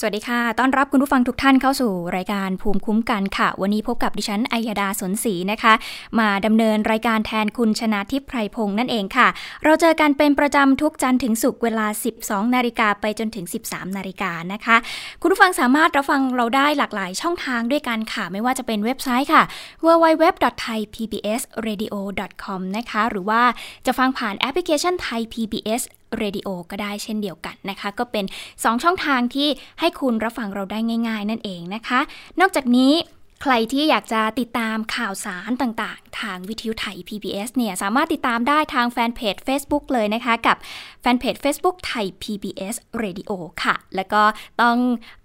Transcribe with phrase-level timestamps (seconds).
[0.00, 5.72] สวัสดีค่ะ ต้อนรับคุณผู้ฟังทุกท่านเข้าสู่รายการภูมิคุ้มกันค่ะ วันนี้พบกับดิฉัน อัยดาสนศรีนะคะ
[6.18, 9.28] มาดำเนินรายการแทนคุณชนะทิพย์ไพรพงษ์นั่นเองค่ะ
[9.64, 11.86] เราเจอกันเป็นประจำทุกจันทร์ถึงศุกร์เวลา
[12.20, 14.76] 12 นาฬิกาไปจนถึง 13 นาฬิกานะคะ
[15.20, 19.42] คุณผู้ฟังสามารถรับฟังเราได้หลากหลายช่องทางด้วยกันค่ะ ไม่ว่าจะเป็นเว็บไซต์ค่ะ
[19.84, 23.42] www.thaipbsradio.com นะคะ หรือว่า
[23.86, 25.82] จะฟังผ่านแอปพลิเคชัน Thai PBS
[26.22, 29.48] Radio ก็ได้เช่นเดียวกันนะคะ ก็เป็น 2 ช่องทางที่
[29.80, 32.00] ให้คุณรับฟังเราได้ง่าย ๆ นั่นเองนะคะ
[32.40, 32.92] นอกจากนี้
[33.42, 40.56] ใครที่อยากจะติดตามข่าวสารต่างๆ ทางวิทยุไทย PBS เนี่ยสามารถติดตามได้ทางแฟนเพจ Facebook เลยนะคะ กับ
[41.00, 43.30] แฟนเพจ Facebook ไทย PBS Radio
[43.62, 44.22] ค่ะ แล้วก็
[44.62, 44.76] ต้อง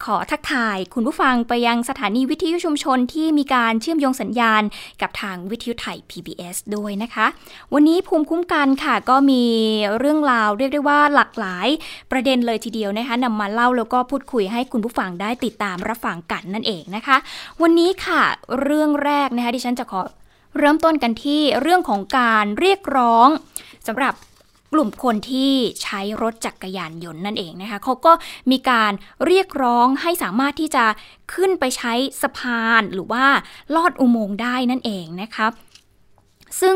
[0.06, 4.62] ขอทักทายคุณผู้ฟังไปยังสถานีวิทยุชุมชนที่มีการเชื่อมโยงสัญญาณ
[5.02, 7.26] กับทางวิทยุไทย PBS ด้วยนะคะ
[7.74, 9.44] วันนี้ภูมิคุ้มกันค่ะ ก็มี
[10.00, 11.68] เรื่องราวเรียกได้ว่าหลากหลาย
[12.12, 17.18] ประเด็นเลยทีเดียวนะคะนำมาเล่าแล้วก็พูดคุยให้คุณผู้ฟังได้ติดตามรับฟังกันนั่นเองนะคะ
[17.62, 18.24] วันนี้ค่ะ
[18.62, 20.02] เรื่องแรกนะคะที่ฉันจะขอ
[20.58, 23.28] เริ่มต้นกันที่เรื่องของการเรียกร้อง
[23.88, 24.14] สำหรับ
[24.74, 28.14] กลุ่มคนที่ใช้รถจักรยานยนต์นั่นเองนะคะเขาก็
[28.52, 28.92] มีการ
[29.26, 30.86] เรียกร้องให้สามารถที่จะ
[31.34, 33.26] ขึ้นไปใช้สะพานหรือว่า
[33.76, 35.48] ลอดอุโมงค์ได้นั่นเองนะคะ
[36.62, 36.76] ซึ่ง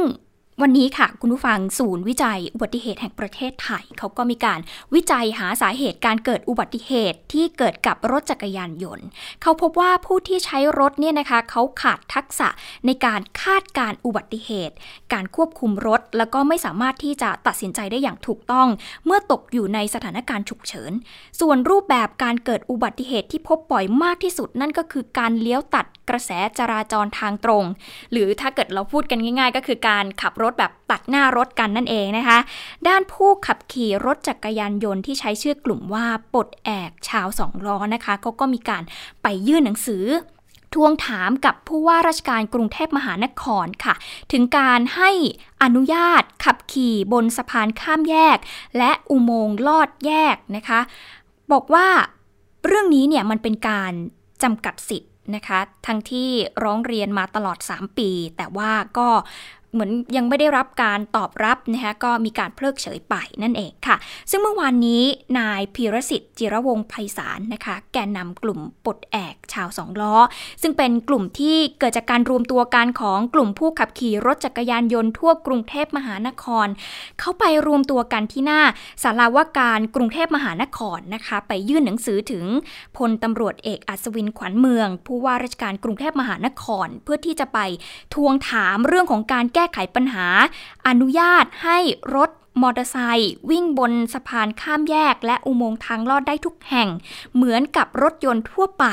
[0.61, 4.59] วันนี้ค่ะ คุณผู้ฟังศูนย์วิจัยอุบัติเหตุแห่งประเทศไทย เขาก็มีการ
[4.93, 9.05] วิจัยหาสาเหตุการเกิดอุบัติเหตุที่เกิดกับรถจักรยานยนต์
[9.41, 12.47] เขาพบว่าผู้ที่ใช้รถเนี่ยนะคะ เขาขาดทักษะ
[12.85, 14.75] ในการคาดการอุบัติเหตุ
[15.13, 18.67] การควบคุมรถ แล้วก็ไม่สามารถที่จะตัดสินใจได้อย่างถูกต้อง
[19.05, 20.91] เมื่อตกอยู่ในสถานการณ์ฉุกเฉิน
[21.39, 27.63] ส่วนรูปแบบการเกิดอุบัติเหตุที่พบบ่อยมากที่สุดนั่นก็คือการเลี้ยวตัดกระแสจราจรทางตรง
[28.11, 32.39] หรือถ้าเกิดเราพูดกันง่าย ๆ ก็คือการขับรถถแบบตัดหน้ารถกันนั่นเองนะคะ
[32.87, 38.83] ด้านผู้ขับขี่รถจักรยานยนต์ที่ใช้ชื่อกลุ่มว่าปลดแอกชาวสองล้อนะคะเขาก็มีการ
[39.23, 40.05] ไปยื่นหนังสือ
[40.73, 43.95] ทวงถามกับผู้ว่าราชการกรุงเทพมหานครค่ะ
[44.31, 45.11] ถึงการให้
[45.63, 48.37] อนุญาตขับขี่บนสะพานข้ามแยก
[48.77, 50.79] และอุโมงค์ลอดแยกนะคะ
[51.51, 51.87] บอกว่า
[52.65, 53.93] เรื่องนี้เนี่ยมันเป็นการ
[54.43, 56.29] จำกัดสิทธิ์นะคะ ทั้งที่
[56.63, 59.09] ร้องเรียนมาตลอด 3 ปี แต่ว่าก็
[59.77, 63.95] เหมือนยังไม่ได้รับการตอบรับนะคะก็มีการเพลิกเฉยไปนั่นเองค่ะ
[64.31, 65.03] ซึ่งเมื่อวานนี้
[65.39, 70.15] นายพีรสิทธิ์จิรวงไพศาลนะคะ แกนนำกลุ่มปลดแอกชาวสองล้อ
[70.61, 76.67] ซึ่งเป็นกลุ่มที่เกิดจากการรวมตัวกันของกลุ่มผู้ขับขี่รถจักรยานยนต์ทั่วกรุงเทพมหานคร
[77.19, 78.61] เขาไปรวมตัวกันที่หน้า
[79.03, 82.45] สาราว่าการกรุงเทพมหานครนะคะ ไปยื่นหนังสือถึง
[82.97, 87.59] พลตำรวจเอกอัศวินขวัญเมือง ผู้ว่าราชการกรุงเทพมหานคร เพื่อที่จะไป
[88.13, 90.27] ทวงถามเรื่องของการแก้ไขปัญหา
[90.87, 91.77] อนุญาตให้
[92.15, 92.29] รถ
[92.61, 96.89] มอเตอร์ไซค์วิ่งบนสะพานข้ามแยก และอุโมงค์ทางลอดได้ทุกแห่ง
[97.35, 98.85] เหมือนกับรถยนต์ทั่วไป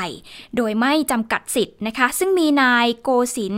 [0.55, 3.55] โดยไม่จำกัดสิทธิ์นะคะ ซึ่งมีนายโกศิน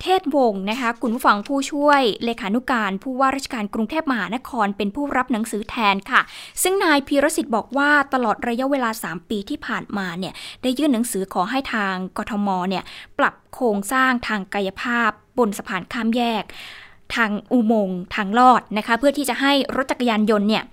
[0.00, 6.20] เทศวงศ์นะคะคุณผู้ฟังผู้ช่วยเลขานุการผู้ว่าราชการกรุงเทพมหานครเป็นผู้รับหนังสือแทนค่ะ
[6.62, 10.32] ซึ่งนายพีรสิทธิ์บอกว่าตลอดระยะเวลา 3 ปีที่ผ่านมาเนี่ย
[10.62, 12.84] ได้ยื่นหนังสือขอให้ทางกทมเนี่ย
[13.18, 16.44] ปรับโครงสร้างทางกายภาพ บนสะพานข้ามแยก
[17.14, 20.64] ทางอุโมงค์ทางลอดนะคะ เพื่อที่จะให้รถจักรยานยนต์เนี่ย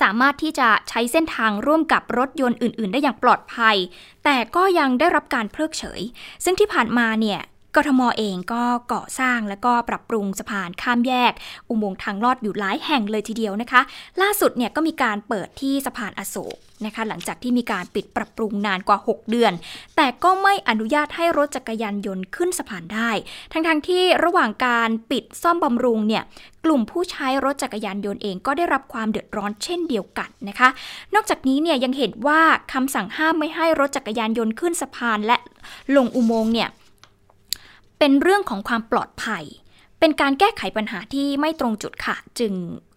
[0.00, 3.76] สามารถที่จะใช้เส้นทางร่วมกับรถยนต์อื่น ๆ ได้อย่างปลอดภัย
[4.24, 6.00] แต่ก็ยังได้รับการเพิกเฉย
[6.44, 7.40] ซึ่งที่ผ่านมาเนี่ย
[7.76, 11.32] กทมเองก็ก่อสร้างและก็ปรับปรุงสะพานข้ามแยก
[11.68, 13.80] อุโมงค์ทางลอดอยู่หลายแห่งเลยทีเดียวนะคะ
[14.22, 16.56] ล่าสุดเนี่ยก็มีการเปิดที่สะพานอโศก
[16.86, 19.52] นะคะหลังจากที่มีการปิดปรับปรุงนานกว่า 6 เดือน
[19.96, 23.10] แต่ก็ไม่อนุญาตให้รถจักรยานยนต์ขึ้นสะพานได้
[23.52, 26.22] ทั้งๆทที่ระหว่างการปิดซ่อมบำรุงเนี่ย
[26.64, 30.68] กลุ่มผู้ใช้รถจักรยานยนต์เองก็ได้รับความเดือดร้อนเช่นเดียวกันนะคะ
[31.14, 32.40] นอกจากนี้เนี่ยยังเห็นว่า
[32.72, 35.36] คำสั่งห้ามไม่ให้รถจักรยานยนต์ขึ้นสะพานและ
[35.96, 36.68] ลงอุโมงค์เนี่ย
[37.98, 39.44] เป็นเรื่องของความปลอดภัย
[40.00, 42.52] เป็นการแก้ไขปัญหาที่ไม่ตรงจุดค่ะ จึง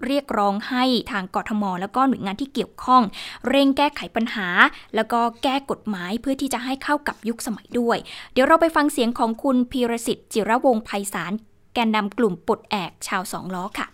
[0.05, 3.01] เรียกร้องให้ทางกทม แล้วก็หน่วยงานที่เกี่ยวข้อง
[3.49, 4.47] เร่งแก้ไขปัญหา
[4.95, 7.97] แล้วก็แก้กฎหมายเพื่อที่จะให้เข้ากับยุคสมัยด้วย
[8.33, 11.31] เดี๋ยวเราไปฟังเสียงของคุณพีรสิทธิ์จิระวงไพศาล
[11.73, 13.87] แกนนำกลุ่มปลดแอกชาวสองล้อค่ะ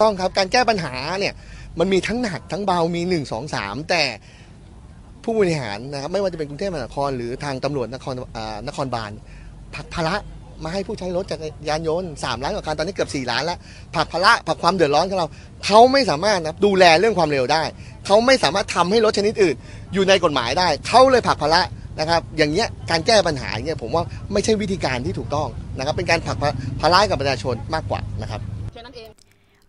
[0.00, 1.34] ต้องครับการแก้ปัญหาเนี่ย
[1.78, 4.02] มันมีทั้งหนักทั้งเบามี 1 2 3 แต่
[5.24, 8.14] ผู้บริหารนะครับไม่ว่าจะเป็นกรุงเทพมหานคร หรือทางตำรวจนคร
[8.68, 9.10] นครบาล
[9.74, 10.14] ผักภาระ
[10.64, 13.58] มาให้ผู้ใช้รถจักรยานยนต์3ล้านกว่าคันตอนนี้เกือบ4ล้านแล้ว
[13.94, 15.28] ผักภาระผักความเดือดร้อนของเรา
[15.64, 17.62] เขาไม่สามารถนะดูแลเรื่องความเร็วได้
[18.06, 19.56] เขาไม่สามารถทำให้รถชนิดอื่น
[19.94, 21.62] อยู่ในกฎหมายได้ เขาเลยผักภาระ
[22.00, 25.48] นะครับ อย่างเงี้ยการแก้ปัญหาเงี้ยผมว่าไม่ใช่วิธีการที่ถูกต้อง
[25.78, 26.36] นะครับ เป็นการผัก
[26.80, 28.40] ภาระกับประชาชนมากกว่านะครับ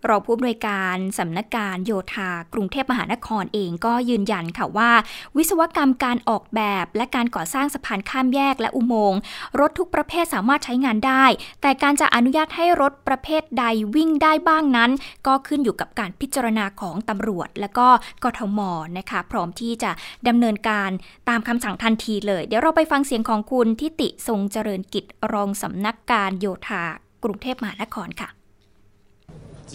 [0.10, 4.92] รองผู้อำนวยการสำนักการโยธากรุงเทพมหานครเองก็ยืนยันค่ะว่า
[5.38, 9.20] วิศวกรรมการออกแบบและการก่อสร้างสะพานข้ามแยกและอุโมงค์
[9.60, 11.26] รถทุกประเภทสามารถใช้งานได้
[11.62, 13.64] แต่การจะอนุญาตให้รถประเภทใด
[13.96, 14.92] วิ่งได้บ้างนั้น
[15.28, 17.88] ก็ขึ้นอยู่กับการพิจารณาของตำรวจ และก็
[18.24, 18.60] กทม
[18.98, 19.92] นะคะ พร้อมที่จะ
[20.28, 20.90] ดำเนินการ
[21.30, 26.84] ตามคำสั่งทันทีเลย เดี๋ยวเราไปฟังเสียงของคุณทิติทรงเจริญกิจรองสำนักการโยธา
[27.24, 28.30] กรุงเทพมหานครค่ะ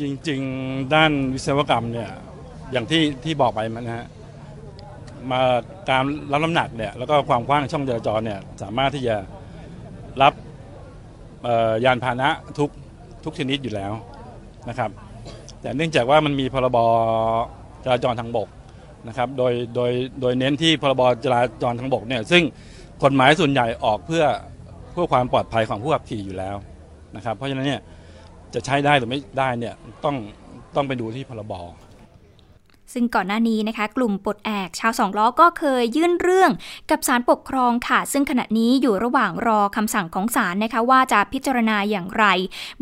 [0.01, 2.11] จริง ๆ ด้านวิศวกรรมเนี่ย
[2.73, 4.07] อย่างที่ที่บอกไปมันนะฮะ
[5.31, 5.41] มา
[5.91, 9.17] การรับน้ำหนักเนี่ยแล้วก็ความกว้างช่องจราจรเนี่ยสามารถที่จะ
[10.23, 10.33] รับ
[11.85, 12.29] ยานพาหนะ
[12.59, 12.71] ทุก
[13.25, 13.93] ทุกชนิดอยู่แล้ว
[14.69, 14.91] นะครับ
[15.61, 16.79] แต่เนื่องจากว่ามันมีพรบ
[17.85, 18.49] จราจรทางบก
[19.09, 22.43] นะครับโดยโดยโดยเน้นที่พรบจราจรทางบกเนี่ยซึ่ง
[23.05, 24.25] กฎหมายส่วนใหญ่ออกเพื่อ
[24.93, 26.57] เพื่อความปลอดภัยของผู้ขับขี่อยู่แล้ว
[27.17, 27.81] นะครับ เพราะฉะนั้นเนี่ย
[28.55, 30.17] จะใช้ได้หรือไม่ได้เนี่ยต้อง
[30.77, 31.53] ต้องไปดูที่พรบ
[32.93, 36.51] ซึ่งก่อนหน้านี้นะคะ กลุ่มปลดแอกชาวสองล้อก็เคยยื่นเรื่อง
[36.91, 42.25] กับศาลปกครองค่ะ ซึ่งขณะนี้อยู่ระหว่างรอคำสั่งของศาลนะคะว่าจะพิจารณาอย่างไร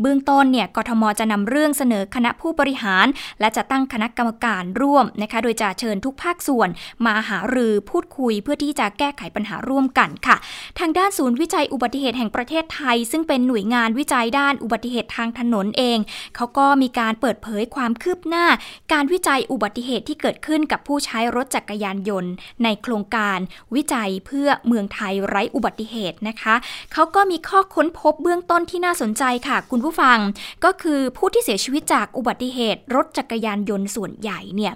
[0.01, 3.07] เบื้องต้นเนี่ยกทมจะนำเรื่องเสนอคณะผู้บริหาร
[3.39, 6.69] และจะตั้งคณะกรรมการร่วมนะคะ โดยจะเชิญทุกภาคส่วน
[7.05, 10.35] มาหารือพูดคุยเพื่อที่จะแก้ไขปัญหาร่วมกันค่ะ
[10.79, 15.97] ทางด้านศูนย์วิจัยอุบัติเหตุแห่งประเทศไทย ซึ่งเป็นหน่วยงานวิจัยด้านอุบัติเหตุทางถนนเอง
[16.35, 18.45] เขาก็มีการเปิดเผยความคืบหน้า
[18.93, 22.31] การวิจัยอุบัติเหตุที่เกิดขึ้นกับผู้ใช้รถจักรยานยนต์
[22.63, 23.39] ในโครงการ
[23.75, 26.55] วิจัยเพื่อเมืองไทยไร้อุบัติเหตุนะคะ
[26.93, 30.17] เขาก็มีข้อค้นพบเบื้องต้นที่น่าสนใจค่ะ คุณผู้ฟัง
[30.65, 34.73] ก็คือผู้ที่เสียชีวิตจากอุบัติเหตุ รถจักรยานยนต์ส่วนใหญ่เนี่ย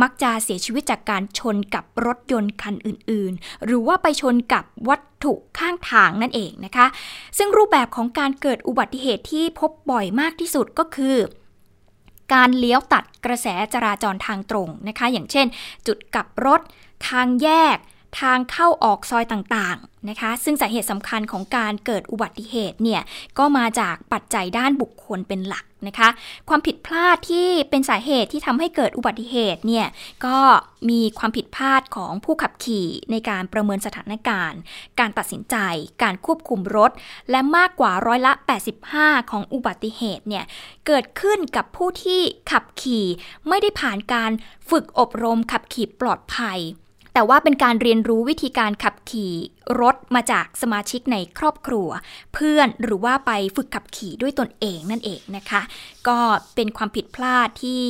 [0.00, 6.86] มักจะเสียชีวิตจากการชนกับรถยนต์คันอื่น ๆ หรือว่าไปชนกับวัตถุข้างทางนั่นเองนะคะ
[7.38, 11.16] ซึ่งรูปแบบของการเกิดอุบัติเหตุที่พบบ่อยมากที่สุดก็คือ
[12.32, 15.46] การเลี้ยวตัดกระแสจราจรทางตรงนะคะ อย่างเช่น
[15.86, 16.60] จุดกลับรถ
[17.08, 17.76] ทางแยก
[18.20, 23.02] ทางเข้าออกซอยต่าง นะคะ ซึ่งสาเหตุสำคัญของการเกิดอุบัติเหตุเนี่ย
[23.38, 26.08] ก็มาจากปัจจัยด้านบุคคลเป็นหลักนะคะ
[26.48, 29.86] ความผิดพลาดที่เป็นสาเหตุที่ทำให้เกิดอุบัติเหตุเนี่ย
[30.26, 30.38] ก็
[30.90, 34.60] มีความผิดพลาดของผู้ขับขี่ในการประเมินสถานการณ์
[35.00, 35.56] การตัดสินใจ
[36.02, 36.90] การควบคุมรถ
[37.30, 38.32] และมากกว่าร้อยละ
[38.82, 40.44] 85 ของอุบัติเหตุเนี่ย
[40.86, 42.20] เกิดขึ้นกับผู้ที่
[42.50, 43.06] ขับขี่
[43.48, 44.30] ไม่ได้ผ่านการ
[44.70, 46.60] ฝึกอบรมขับขี่ปลอดภัย
[47.14, 49.34] แต่ว่าเป็นการเรียนรู้วิธีการขับขี่
[49.80, 51.88] รถมาจากสมาชิกในครอบครัว
[52.34, 55.62] เพื่อนหรือว่าไปฝึกขับขี่ด้วยตนเองนั่นเองนะคะ
[56.08, 56.18] ก็
[56.54, 57.84] เป็นความผิดพลาดที่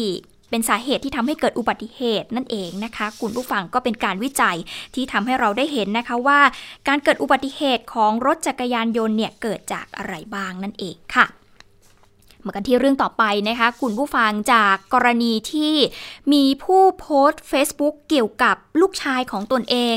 [0.50, 4.56] เป็นสาเหตุที่ทำให้เกิดอุบัติเหตุนั่นเองนะคะ คุณผู้ฟังก็เป็นการวิจัย
[4.94, 6.40] ที่ทำให้เราได้เห็นนะคะว่า
[6.88, 11.26] การเกิดอุบัติเหตุของรถจักรยานยนต์เนี่ยเกิดจากอะไรบ้างนั่นเองค่ะ
[12.46, 15.74] มากันที่เรื่องต่อไปนะคะคุณผู้ฟังจากกรณีที่
[16.32, 19.96] มีผู้โพสต์ Facebook เกี่ยวกับลูกชายของตนเอง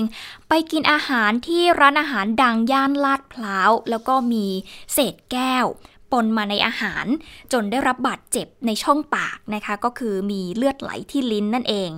[0.50, 4.46] ไปกินอาหารที่ร้านอาหารดังย่านลาดพร้าว แล้วก็มี
[4.94, 5.68] เศษแก้ว
[6.14, 7.06] ปนมาในอาหาร
[7.54, 11.90] จนได้รับบาดเจ็บในช่องปากนะคะ ก็คือมีเลือดไหลที่ลิ้นนั่นเอง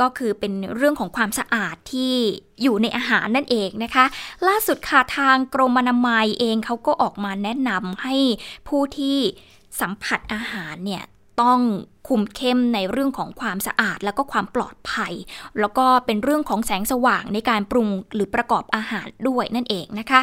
[0.00, 2.14] ก็คือเป็นเรื่องของความสะอาดที่
[2.62, 4.04] อยู่ในอาหารนั่นเองนะคะ
[4.48, 8.16] ล่าสุดค่ะทางกรมอนามัยเองเขาก็ออกมาแนะนำให้
[8.68, 9.18] ผู้ที่
[9.80, 11.04] สัมผัสอาหารเนี่ย
[11.42, 11.60] ต้อง
[12.08, 15.12] คุมเข้มในเรื่องของความสะอาดแล้วก็ความปลอดภัย
[15.60, 20.20] แล้วก็เป็นเรื่องของแสงสว่างในการปรุงหรือประกอบอาหารด้วยนั่นเองนะคะ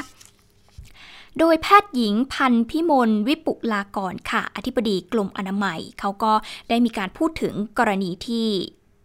[1.40, 6.34] โดยแพทย์หญิงพันพิมลวิปุลากรค่ะ อธิบดีกรมอนามัย เขาก็
[6.70, 8.48] ได้มีการพูดถึงกรณีที่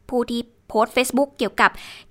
[0.09, 0.41] ผู้ที่
[0.71, 1.71] โพสต์ Facebook เกี่ยวกับ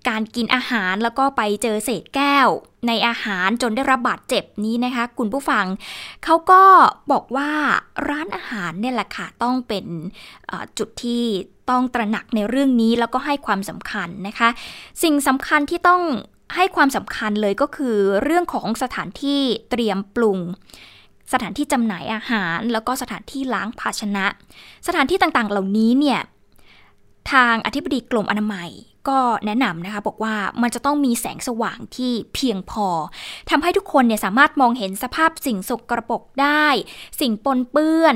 [0.09, 2.47] การกินอาหารแล้วก็ไปเจอเศษแก้ว
[2.87, 5.65] ในอาหารจนได้รับบาดเจ็บนี้นะคะ คุณผู้ฟัง
[6.23, 6.61] เขาก็
[7.11, 7.49] บอกว่า
[8.09, 9.85] ร้านอาหารเนี่ยแหละค่ะต้องเป็น
[10.77, 11.23] จุดที่
[11.69, 14.49] ต้องตระหนักในเรื่องนี้แล้วก็ให้ความสำคัญนะคะ
[15.03, 16.01] สิ่งสำคัญที่ต้อง
[16.55, 20.39] ให้ความสำคัญเลยก็คือเรื่องของสถานที่เตรียมปรุง
[21.33, 24.25] สถานที่จำหน่ายอาหาร แล้วก็สถานที่ล้างภาชนะ
[24.87, 26.19] สถานที่ต่างๆ เหล่านี้เนี่ย
[27.31, 28.69] ทางอธิบดีกรมอนามัย
[29.09, 32.87] ก็แนะนำนะคะบอกว่ามันจะต้องมีแสงสว่างที่เพียงพอ
[33.49, 36.67] ทำให้ทุกคนเนี่ยสามารถมองเห็นสภาพสิ่งสกรปรกได้
[37.21, 38.15] สิ่งปนเปื้อน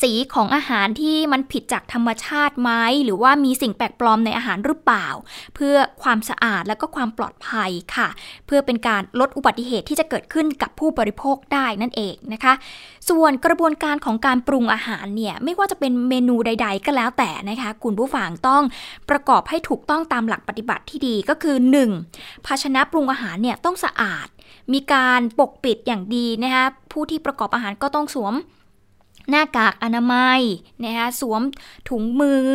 [0.00, 2.70] สีของอาหารที่มันผิดจากธรรมชาติไหม
[3.04, 5.08] หรือว่ามีสิ่งแปลกปลอมในอาหารหรือเปล่า
[5.54, 8.08] เพื่อความสะอาดและก็ความปลอดภัยค่ะ
[8.46, 12.54] เพื่อเป็นการลดอุบัติเหตุที่จะเกิดขึ้นกับผู้บริโภคได้นั่นเองนะคะ
[13.08, 18.62] ส่วนกระบวนการของการปรุงอาหารเนี่ยไม่ว่าจะเป็นเมนูใด ๆ ก็แล้วแต่นะคะคุณผู้ฟังต้อง
[19.10, 21.56] ประกอบให้ถูกต้องตามหลักปฏิบัติที่ดีก็คือ
[22.00, 22.46] 1.
[22.46, 24.26] ภาชนะปรุงอาหารเนี่ยต้องสะอาด
[24.72, 28.34] มีการปกปิดอย่างดีนะคะผู้ที่ประกอบอาหารก็ต้องสวม
[29.30, 30.40] หน้ากากอนามัย
[30.84, 31.42] นะคะสวม
[31.88, 32.50] ถุงมือ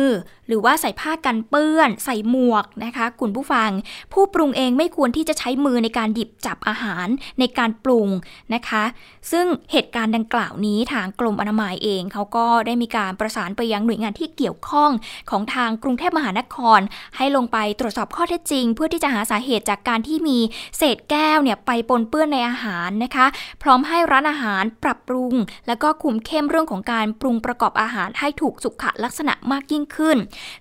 [0.50, 3.70] หรือว่าใส่ผ้ากันเปื้อน ใส่หมวกนะคะคุณผู้ฟัง
[4.12, 7.06] ผู้ปรุงเองไม่ควรที่จะใช้มือในการหยิบจับอาหาร
[7.40, 8.08] ในการปรุง
[8.54, 8.84] นะคะ
[9.32, 14.90] ซึ่งเหตุการณ์ดังกล่าวนี้ทางกรมอนามัยเองเขาก็ได้มีการประสานไปยังหน่วยงานที่เกี่ยวข้อง
[15.30, 16.80] ของทางกรุงเทพมหานคร
[17.16, 20.38] ให้ลงไปตรวจสอบข้อเท็จจริง เพื่อที่จะหาสาเหตุจากการที่มี
[20.76, 23.26] เศษแก้วเนี่ยไปปนเปื้อนในอาหารนะคะ
[23.62, 25.34] พร้อมให้ร้านอาหารปรับปรุง
[25.66, 30.16] แล้วก็คุมเข้มเรื่องของการปรุงประกอบอาหารให้ถูกสุขลักษณะมากยิ่งขึ้น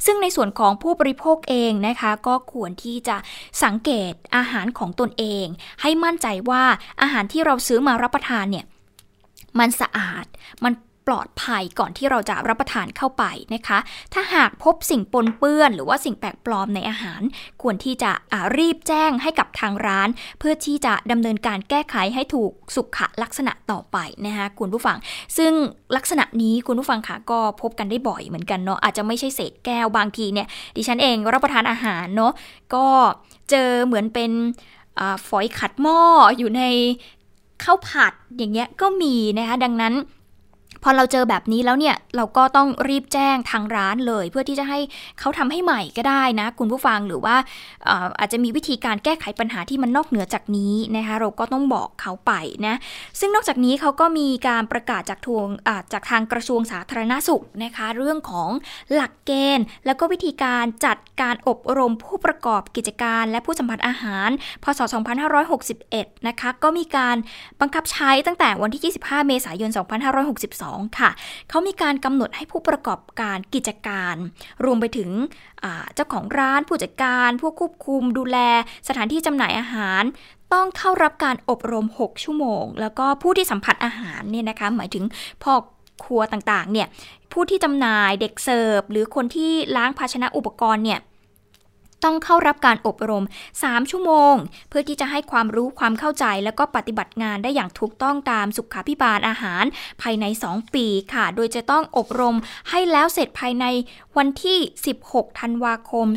[0.06, 3.18] ซึ่งในส่วนของผู้บริโภคเองนะคะ ก็ควรที่จะ
[3.64, 5.46] สังเกตอาหารของตนเอง
[5.82, 6.64] ให้มั่นใจว่า
[7.02, 8.66] อาหารที่เราซื้อมารับประทานเนี่ย
[9.60, 10.26] มันสะอาด
[10.64, 10.74] มัน
[11.10, 13.24] ปลอดภัยก่อนที่เราจะรับประทานเข้าไป
[13.54, 13.80] นะคะ
[14.14, 17.22] ถ้าหากพบสิ่งปนเปื้อน หรือว่าสิ่งแปลกปลอมในอาหาร
[17.62, 18.12] ควรที่จะ
[18.58, 24.98] รีบแจ้งให้กับทางร้าน เพื่อที่จะดำเนินการแก้ไขให้ถูกสุขลักษณะต่อไปนะคะคุณผู้ฟัง
[25.38, 25.54] ซึ่ง
[25.96, 32.34] ลักษณะนี้คุณผู้ฟังค่ะก็พบกันได้บ่อยเหมือนกันเนาะอาจจะไม่ใช่เศษแก้วบางทีเนี่ยดิฉันเองรับประทานอาหารเนาะ
[32.76, 32.86] ก็
[33.50, 34.32] เจอเหมือนเป็น
[35.28, 36.00] ฝอยขัดหม้อ
[36.38, 36.64] อยู่ใน
[37.64, 39.94] ข้าวผัดอย่างเงี้ยก็มีนะคะดังนั้น
[40.84, 44.80] พอเราเจอแบบนี้แล้วเนี่ยเราก็ต้องรีบแจ้งทางร้านเลย เพื่อที่จะให้
[45.20, 47.36] เขาทำให้ใหม่ก็ได้นะ คุณผู้ฟังหรือว่า
[48.20, 52.32] อาจจะมีวิธีการแก้ไขปัญหาที่มันนอกเหนือจากนี้นะคะเราก็ต้องบอกเขาไป
[52.66, 52.76] นะ
[53.20, 55.48] ซึ่งนอกจากนี้เขาก็มีการประกาศจากทวง
[55.94, 58.50] จากทางกระทรวงสาธารณสุขนะคะเรื่องของ
[58.94, 64.30] หลักเกณฑ์ แล้วก็วิธีการจัดการอบรมผู้ประกอบกิจการ และผู้สัมผัสอาหาร
[64.64, 64.80] พศ
[65.54, 67.18] 2561 นะคะก็มีการ
[67.62, 71.10] บังคับใช้ตั้งแต่วันที่ 25 เมษายน 2562 2 ค่ะ
[71.50, 74.16] เขามีการกำหนดให้ผู้ประกอบการกิจการ
[74.66, 75.10] รวมไปถึง
[75.96, 78.38] เจ้าของร้านผู้จัดการ ผู้ควบคุมดูแล
[78.88, 80.04] สถานที่จำหน่ายอาหาร
[80.54, 85.04] ต้องเข้ารับการอบรม 6 ชั่วโมง แล้วก็ผู้ที่สัมผัสอาหารเนี่ยนะคะ หมายถึง
[85.44, 85.54] พ่อ
[86.04, 86.88] ครัวต่างๆ เนี่ย
[87.32, 91.00] ผู้ที่จำหน่ายเด็กเสิร์ฟหรือคนที่ล้างภาชนะอุปกรณ์เนี่ย
[92.04, 93.24] ต้องเข้ารับการอบรม
[93.58, 94.36] 3 ชั่วโมง
[94.70, 99.64] เพื่อที่จะให้ความรู้ความเข้าใจ แล้วก็ปฏิบัติงานได้อย่างถูกต้องตามสุขาพิบาลอาหาร
[100.02, 102.36] ภายใน 2 ปีค่ะ โดยจะต้องอบรม
[102.70, 103.66] ให้แล้วเสร็จภายใน
[104.18, 104.60] วันที่
[105.00, 106.08] 16 ธันวาคม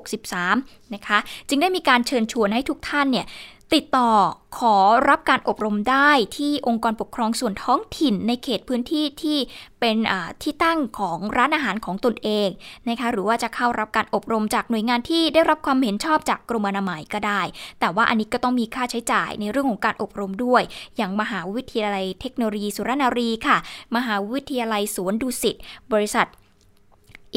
[0.00, 3.26] 2563 นะคะ จึงได้มีการเชิญชวนให้ทุกท่านเนี่ย
[3.74, 4.10] ติดต่อ
[4.58, 4.76] ขอ
[5.08, 9.38] รับการอบรมได้ที่องค์กรปกครองส่วนท้องถิ่นในเขตพื้นที่ที่
[9.80, 9.96] เป็น
[10.42, 12.48] ที่ตั้งของร้านอาหารของตนเอง
[12.88, 17.42] นะคะหรือว่าจะเข้ารับการอบรมจากหน่วยงานที่ได้รับความเห็นชอบจากกรมอนามัยก็ได้
[17.80, 20.62] แต่ว่าอันนี้ก็ต้องมีค่าใช้จ่ายในเรื่องของการอบรมด้วย
[20.96, 23.56] อย่างมหาวิทยาลัยเทคโนโลยีสุรนารีค่ะ
[23.96, 25.56] มหาวิทยาลัยสวนดุสิต
[25.92, 26.26] บริษัท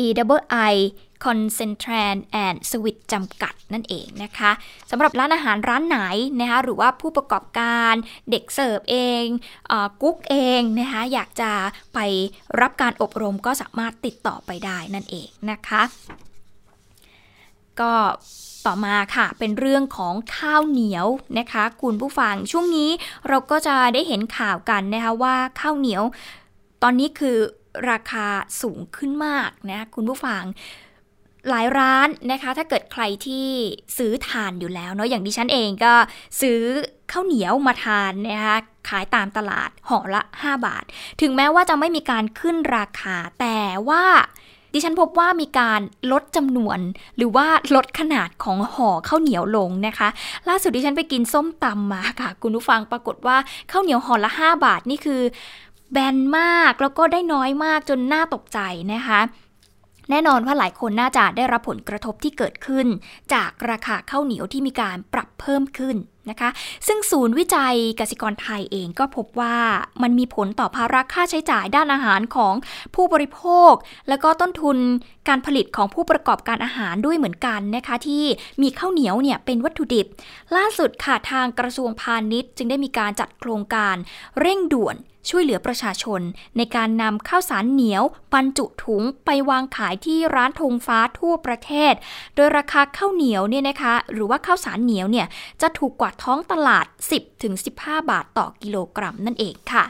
[0.04, 0.76] EWI
[1.24, 4.52] Concentran and Switch จำกัดนั่นเองนะคะ
[4.90, 6.00] สำหรับร้านอาหารร้านไหน
[6.42, 7.94] นะคะหรือว่าผู้ประกอบการ
[8.32, 9.26] เด็กเสิร์ฟเอง
[9.72, 11.52] อกุ๊กเองนะคะอยากจะ
[11.94, 12.00] ไป
[12.62, 15.82] รับการอบรมก็สามารถติดต่อไปได้นั่นเองนะคะ
[17.80, 17.94] ก็
[18.66, 21.08] ต่อมาค่ะเป็นเรื่องของข้าวเหนียว
[21.40, 22.90] นะคะ คุณผู้ฟังช่วงนี้
[23.28, 26.04] เราก็จะได้เห็นข่าวกันนะคะว่าข้าวเหนียว
[26.84, 27.38] ตอนนี้คือ
[27.92, 28.28] ราคา
[28.62, 30.44] สูงขึ้นมากนะคุณผู้ฟัง
[31.50, 33.48] หลายร้านนะคะ ถ้าเกิดใครที่
[33.98, 35.94] ซื้อทานอยู่แล้วเนาะอย่างดิฉันเองก็
[36.42, 36.62] ซื้อ
[37.12, 38.58] ข้าวเหนียวมาทานนะคะ
[38.90, 40.84] ขายตามตลาดห่อละ 5 บาท
[41.22, 44.06] ถึงแม้ว่าจะไม่มีการขึ้นราคา แต่ว่า
[44.74, 45.82] ดิฉันพบว่ามีการ
[46.12, 46.80] ลดจำนวน
[47.18, 50.08] หรือว่าลดขนาดของห่อข้าวเหนียวลงนะคะ
[50.50, 53.38] ล่าสุดดิฉันไปกินส้มตำมาค่ะ คุณผู้ฟังปรากฏว่า
[53.72, 55.22] ข้าวเหนียวห่อละ 5 บาทนี่คือ
[55.92, 58.60] แบนมากแล้วก็ได้น้อยมากจนน่าตกใจ
[58.94, 59.20] นะคะ
[60.12, 62.88] แน่นอนว่าหลายคนน่าจะได้รับผลกระทบที่เกิดขึ้น
[63.34, 65.98] จากราคาข้าวเหนียวที่มีการปรับเพิ่มขึ้น
[66.30, 66.50] นะคะ
[66.88, 69.58] ซึ่งศูนย์วิจัยกสิกรไทยเองก็พบว่า
[70.02, 72.54] มันมีผลต่อภาระค่าใช้จ่ายด้านอาหารของ
[72.96, 73.42] ผู้บริโภ
[73.72, 73.74] ค
[74.10, 74.78] แล้วก็ต้นทุน
[75.28, 78.24] การผลิตของผู้ประกอบการอาหารด้วยเหมือนกันนะคะ ที่
[78.62, 80.06] มีข้าวเหนียวเนี่ยเป็นวัตถุดิบ
[80.56, 83.96] ล่าสุดค่ะทางกระทรวงพาณิชย์ จึงได้มีการจัดโครงการ
[84.40, 84.96] เร่งด่วน
[85.30, 86.22] ช่วยเหลือประชาชน
[86.58, 91.94] ในการนำข้าวสารเหนียวบรรจุถุงไปวางขายที่ร้านธงฟ้าทั่วประเทศ
[92.36, 95.28] โดยราคาข้าวเหนียวเนี่ยนะคะ หรือว่าข้าวสารเหนียวเนี่ย
[95.62, 96.86] จะถูกกว่าท้องตลาด
[97.48, 99.86] 10-15 บาทต่อกิโลกรัมนั่นเองค่ะ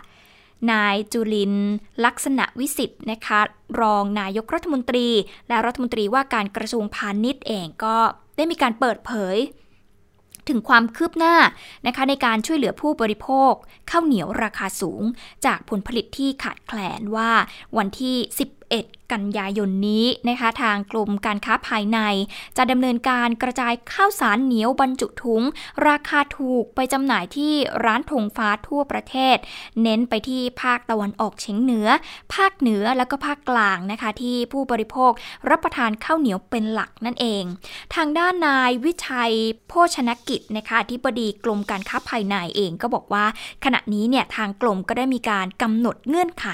[0.71, 1.53] นายจุลิน
[2.05, 3.39] ลักษณะวิสิทธิ์นะคะ
[3.81, 5.07] รองนายกรัฐมนตรี
[5.47, 7.97] และรัฐมนตรีว่าการกระทรวงพาณิชย์เองก็
[8.37, 9.37] ได้มีการเปิดเผย
[10.49, 11.35] ถึงความคืบหน้า
[11.87, 13.53] นะคะในการช่วยเหลือผู้บริโภค
[13.89, 15.03] ข้าวเหนียวราคาสูง
[15.45, 17.31] จากผลผลิตที่ขาดแคลนว่า
[17.77, 18.15] วันที่
[18.61, 21.99] 11 กันยายนนี้นะคะ ทางกลุ่มการค้าภายใน
[22.57, 25.41] จะดำเนินการกระจายข้าวสารเหนียวบรรจุถุง
[25.87, 27.53] ราคาถูกไปจำหน่ายที่
[27.85, 29.37] ร้านธงฟ้าทั่วประเทศ
[29.81, 31.87] เน้นไปที่ภาคตะวันออกเฉียงเหนือ
[32.33, 35.11] ภาคเหนือแล้วก็ภาคกลางนะคะ ที่ผู้บริโภค
[35.49, 37.43] รับประทานข้าวเหนียวเป็นหลักนั่นเอง
[37.95, 39.33] ทางด้านนายวิชัย
[39.67, 43.25] โภชนกิจนะคะอธิบดีกรมการค้าภายในเองก็บอกว่า
[43.65, 46.45] ขณะนี้เนี่ยทางกรมก็ได้มีการกำหนดเงื่อนไข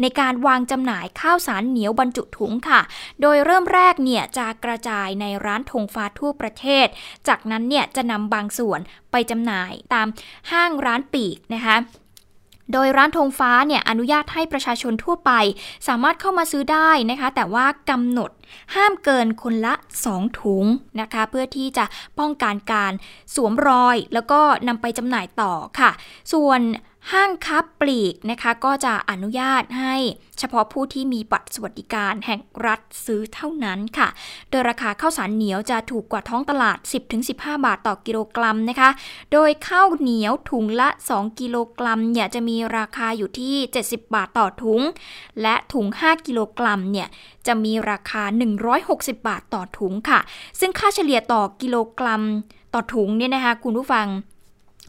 [0.00, 2.80] ในการวางจำหน่ายข้าวสารเหนียวบรรจุถุงค่ะ
[3.20, 6.86] โดยเริ่มแรกเนี่ยจะกระจายในร้านธงฟ้าทั่วประเทศ
[7.28, 8.80] จากนั้นเนี่ยจะนำบางส่วน
[9.12, 10.06] ไปจำหน่ายตาม
[10.52, 11.76] ห้างร้านปีกนะคะ
[12.72, 15.32] โดยร้านธงฟ้าเนี่ยอนุญาตให้ประชาชนทั่วไป
[15.88, 18.30] สามารถเข้ามาซื้อได้นะคะ แต่ว่ากำหนด
[18.74, 19.74] ห้ามเกินคนละ
[20.06, 20.64] 2 ถุง
[21.00, 21.84] นะคะ เพื่อที่จะ
[22.18, 22.92] ป้องกันการ
[23.34, 25.90] สวมรอย แล้วก็นำไปจำหน่ายต่อค่ะ
[26.32, 26.60] ส่วน
[27.12, 29.94] ห้างค้าปลีกนะคะก็จะอนุญาตให้
[30.38, 34.08] เฉพาะผู้ที่มีบัตรสวัสดิการแห่งรัฐซื้อเท่านั้นค่ะ
[34.50, 36.78] โดยราคาข้าวสารเหนียวจะถูกกว่าท้องตลาด
[37.20, 38.90] 10-15 บาทต่อกิโลกรัมนะคะ
[39.32, 43.54] โดยข้าวเหนียวถุงละ 2 กิโลกรัมเนี่ยจะมีราคาอยู่ที่
[43.86, 44.80] 70 บาทต่อถุง
[45.42, 47.08] และถุง 5 กิโลกรัมเนี่ย
[47.46, 48.22] จะมีราคา
[48.74, 50.20] 160 บาทต่อถุงค่ะ
[50.60, 52.22] ซึ่งค่าเฉลี่ยต่อกิโลกรัม
[52.74, 54.08] ต่อถุงเนี่ยนะคะคุณผู้ฟัง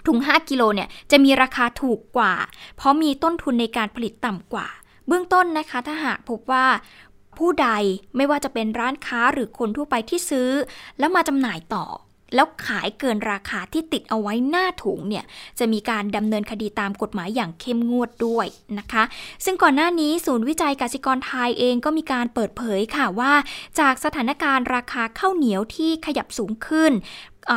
[0.07, 2.33] ถุง 5 กิโลเนี่ยจะมีราคาถูกกว่า
[2.77, 4.67] เพราะมีต้นทุนในการผลิตต่ำกว่า
[5.07, 6.65] เบื้องต้นนะคะถ้าหากพบว่า
[7.37, 7.69] ผู้ใด
[8.15, 10.49] ไม่ว่าจะเป็นร้านค้าหรือคนทั่วไปที่ซื้อ
[10.99, 11.85] แล้วมาจำหน่ายต่อ
[12.35, 15.25] แล้วขายเกินราคาที่ติดเอาไว้หน้าถุงเนี่ย
[15.59, 18.47] จะมีการดำเนินคดีตามกฎหมายอย่างเข้มงวดด้วย
[18.79, 19.03] นะคะ
[19.45, 23.33] ซึ่งก่อนหน้านี้ศูนย์วิจัยกสิกรไทยเองก็มีการเปิดเผยค่ะว่า
[23.79, 26.91] จากสถานการณ์ราคาข้าวเหนียวที่ขยับสูงขึ้น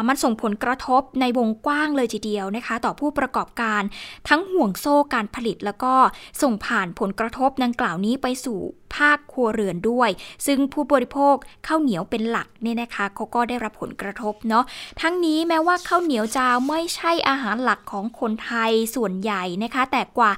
[0.09, 3.83] มันส่งผลกระทบในวงกว้างเลยทีเดียวนะคะ ต่อผู้ประกอบการ
[4.29, 5.95] ทั้งห่วงโซ่การผลิตแล้วก็
[6.43, 8.61] ส่งผ่านผลกระทบดังกล่าวนี้ไปสู่
[8.97, 10.11] ภาคครัวเรือนด้วย
[10.47, 11.35] ซึ่งผู้บริโภค
[11.67, 14.65] ข้าวเหนียวเป็นหลักเนี่ยนะคะเขาก็ได้รับผลกระทบเนาะ
[15.01, 20.33] ทั้งนี้แม้ว่าข้าวเหนียวจะไม่ใช่อาหารหลักของคนไทยส่วนใหญ่นะคะ แต่กว่า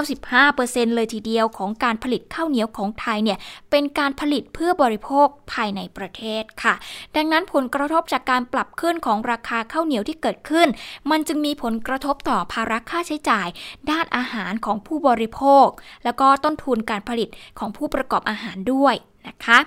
[0.00, 3.38] 95%เลยทีเดียวของการผลิตข้าวเหนียวของไทยเนี่ย
[3.70, 6.74] เป็นการผลิตเพื่อบริโภคภายในประเทศค่ะ
[7.16, 10.68] ดังนั้นผลกระทบจากการปรับขึ้นของราคาข้าวเหนียวที่เกิดขึ้น
[11.10, 13.48] มันจึงมีผลกระทบต่อภาระค่าใช้จ่าย
[13.90, 15.66] ด้านอาหารของผู้บริโภค
[16.04, 18.94] แล้วก็ต้นทุนการผลิตของผู้ประกอบอาหารด้วย
[19.28, 19.58] นะคะ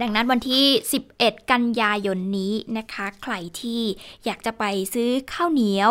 [0.00, 0.66] ดังนั้นวันที่
[1.08, 3.82] 11 กันยายนนี้นะคะ ใครที่
[4.24, 4.64] อยากจะไป
[4.94, 5.90] ซื้อข้าวเหนียว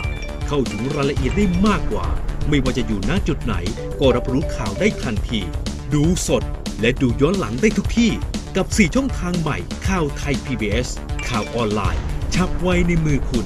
[0.47, 2.05] เข้าถึงรายละเอียดได้มากกว่า
[2.49, 3.55] ไม่ว่าจะอยู่ณจุดไหน
[3.99, 5.41] ก็รับรู้ข่าวได้ทันที
[5.93, 6.43] ดูสด
[6.81, 8.11] และดูย้อนหลังได้ทุกที่
[8.55, 10.87] กับ 4 ช่องทางใหม่ข่าวไทย PBS
[11.29, 12.01] ข่าวออนไลน์
[12.35, 13.45] ชับไว้ในมือคุณ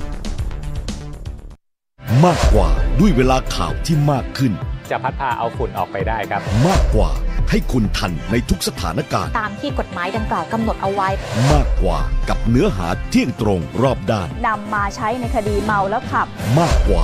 [2.25, 4.51] มากกว่าด้วยเวลาข่าวที่มากขึ้น
[4.89, 7.09] จะพัดพาเอาฝุ่นออกไปได้ครับ มากกว่า
[7.49, 11.09] ให้คุณทันในทุกสถานการณ์ ตามที่กฎหมายดังกล่าวกำหนดเอาไว้
[11.51, 16.27] มากกว่ากับเนื้อหาเที่ยงตรงรอบด้านนำมาใช้ในคดีเมาแล้วขับ
[16.59, 17.03] มากกว่า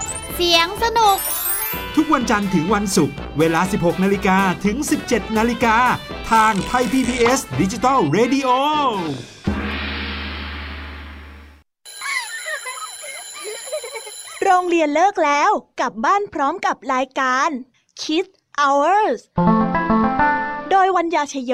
[0.41, 1.17] สียงสนุก
[1.95, 4.77] ทุกวันจันทร์ถึงวันศุกร์เวลา 16 นาฬิกาถึง
[5.07, 5.77] 17 นาฬิกา
[6.31, 8.49] ทางไทย PBS ดิจิตอล Radio
[14.43, 17.49] โรงเรียนเลิกแล้วกลับบ้านพร้อมกับรายการ
[18.01, 19.19] Kids Hours
[20.69, 21.53] โดยวัญญาชยโย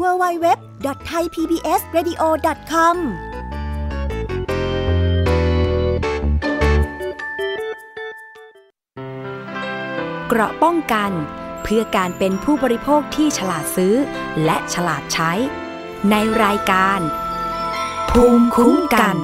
[0.00, 2.96] www.thaipbsradio.com
[10.28, 11.10] เกราะป้องกัน
[11.62, 13.94] เพื่อการเป็นผู้บริโภคที่ฉลาดซื้อ
[14.44, 15.32] และฉลาดใช้
[16.10, 17.00] ในรายการ
[18.10, 19.18] ภูมิคุ้มกันก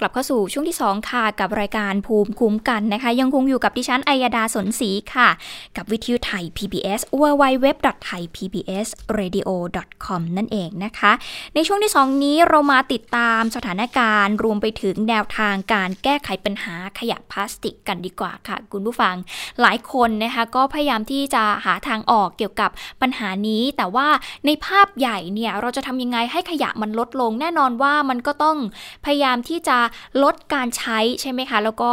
[0.00, 5.28] กลับเข้าสู่ช่วงที่ 2 ค่ะ กับรายการภูมิคุ้มกันนะคะ ยังคงอยู่กับดิฉันอัยดาสนศรีค่ะ
[5.76, 11.12] กับวิทยุไทย PBS www.thaipbsradio.com นั่นเองนะคะ
[11.54, 19.14] ในช่วงที่ 2 นี้เรามาติดตามสถานการณ์ รวมไปถึงแนวทางการแก้ไขปัญหาขยะพลาสติกกันดีกว่าค่ะ คุณผู้ฟัง
[19.60, 22.70] หลายคนนะคะ ก็พยายามที่จะหาทางออกเกี่ยวกับ
[23.02, 24.08] ปัญหานี้ แต่ว่า
[24.46, 28.56] ในภาพใหญ่เนี่ยเราจะทำยังไงให้ขยะมันลดลง แน่นอนว่ามันก็ต้อง
[29.04, 29.78] พยายามที่จะ
[30.22, 31.92] ลดการใช้ใช่ไหมคะ แล้วก็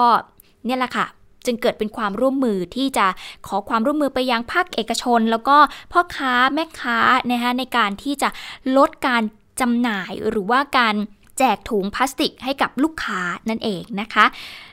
[0.66, 1.06] เนี่ยแหละค่ะ
[1.46, 3.08] จึงเกิดเป็นความร่วมมือที่จะ
[3.48, 5.58] ขอความร่วมมือไปยังภาคเอกชน แล้วก็
[5.92, 6.98] พ่อค้าแม่ค้า
[7.32, 8.30] นะคะในการที่จะ
[8.78, 9.24] ลดการ
[9.62, 10.96] จำหน่ายหรือว่าการ
[11.40, 14.26] แจกถุงพลาสติกให้กับลูกค้านั่นเองนะคะ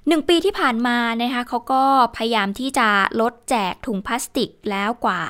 [0.08, 1.84] หนึ่งปีที่ผ่านมานะคะเขาก็
[2.16, 2.88] พยายามที่จะ
[3.20, 5.20] ลดแจกถุงพลาสติกแล้วกว่า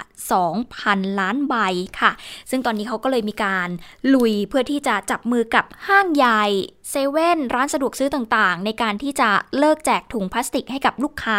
[0.55, 1.55] 2,000 ล้านใบ
[2.01, 2.13] ค่ะ
[2.51, 3.69] ซึ่งตอนนี้เขาก็เลยมีการ
[4.15, 6.45] ลุยเพื่อที่จะจับมือกับห้างใหญ่
[6.91, 11.39] เซเว่นร้านสะดวกซื้อต่างๆ ในการที่จะเลิกแจกถุงพลาสติกให้กับลูกค้า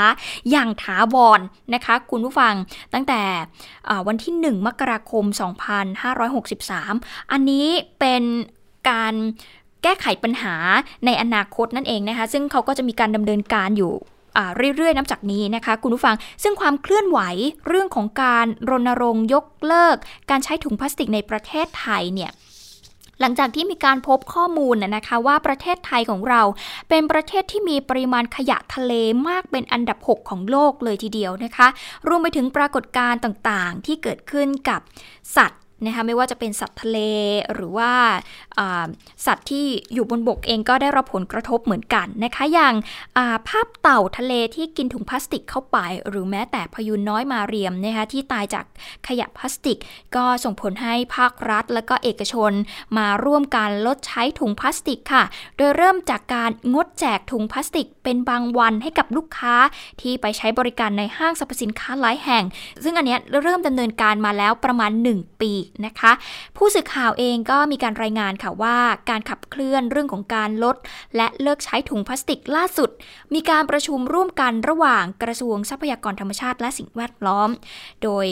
[0.52, 1.42] อย่างถาวรน
[1.74, 2.54] นะคะ คุณผู้ฟัง
[2.94, 3.22] ตั้งแต่
[4.08, 5.26] วันที่ 1 มกราคม
[6.50, 7.68] 2563 อันนี้
[8.00, 8.24] เป็น
[8.90, 9.16] การ
[9.84, 10.56] แก้ไขปัญหา
[11.06, 13.94] ในอนาคตนั่นเองนะคะ ซึ่งเขาก็จะมีการดำเนินการอยู่
[14.76, 17.20] เรื่อยๆนับจากนี้นะคะคุณผู้ฟัง ซึ่งความเคลื่อนไหว
[17.68, 19.98] เรื่องของการรณรงค์ยกเลิก
[20.30, 22.32] การใช้ถุงพลาสติกในประเทศไทยเนี่ย
[23.20, 26.42] หลังจากที่มีการพบข้อมูลนะคะว่าประเทศไทยของเรา
[26.90, 28.94] เป็นประเทศที่มีปริมาณขยะทะเล
[29.28, 31.68] มากเป็นอันดับ 6 ของโลกเลยทีเดียวนะคะ
[32.08, 34.82] รวมไปถึงปรากฏการณ์ต่างๆ ที่เกิดขึ้นกับ
[35.36, 37.00] สัตว์ นะคะไม่ว่าจะเป็นสัตว์ทะเล
[37.54, 37.92] หรือว่า
[39.26, 42.74] สัตว์ที่อยู่บนบกเองก็ได้รับผลกระทบเหมือนกันนะคะอย่าง
[43.48, 48.66] ภาพเต่าทะเลที่กินถุงพลาสติกเข้าไป หรือแม้แต่พยูนน้อยมาเรียมนะคะที่ตายจาก
[49.08, 49.78] ขยะพลาสติก
[50.16, 52.52] ก็ส่งผลให้ภาครัฐ และก็เอกชน
[52.98, 55.24] มาร่วมกันลดใช้ถุงพลาสติกค่ะ
[55.58, 59.56] โดยเริ่มจากการงดแจกถุงพลาสติก เป็นบางวันให้กับลูกค้า
[60.02, 62.44] ที่ไปใช้บริการในห้างสรรพสินค้าหลายแห่ง
[62.84, 65.52] ซึ่งอันนี้เริ่มดำเนินการมาแล้วประมาณ 1 ปี
[65.86, 66.12] นะคะ
[66.58, 68.78] ผู้สื่อข่าวเองก็มีการรายงานค่ะว่า
[69.10, 70.76] การขับเคลื่อนเรื่องของการลด
[71.16, 72.90] และเลิกใช้ถุงพลาสติกล่าสุด
[73.34, 77.50] มีการประชุมร่วมกันระหว่างกระทรวงทรัพยากรธรรมชาติและสิ่งแวดล้อม
[78.04, 78.28] โดย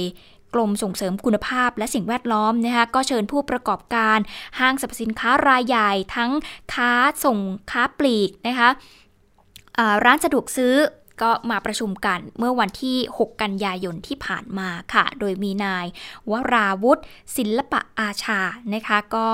[0.53, 4.19] กรมส่งเสริมคุณภาพและสิ่งแวดล้อมนะคะก็เชิญผู้ประกอบการ
[4.59, 6.31] ห้างสรรพสินค้ารายใหญ่ทั้ง
[6.73, 6.91] ค้า
[7.23, 7.37] ส่ง
[7.71, 8.69] ค้าปลีกนะคะ
[10.05, 10.75] ร้านสะดวกซื้อ
[11.21, 15.85] ก็มาประชุมกันเมื่อวันที่ 6 กันยายนที่ผ่านมาค่ะ โดยมีนาย
[16.31, 17.03] วราวุฒิ
[17.37, 18.39] ศิลปะอาชา
[18.73, 19.27] นะคะ ก็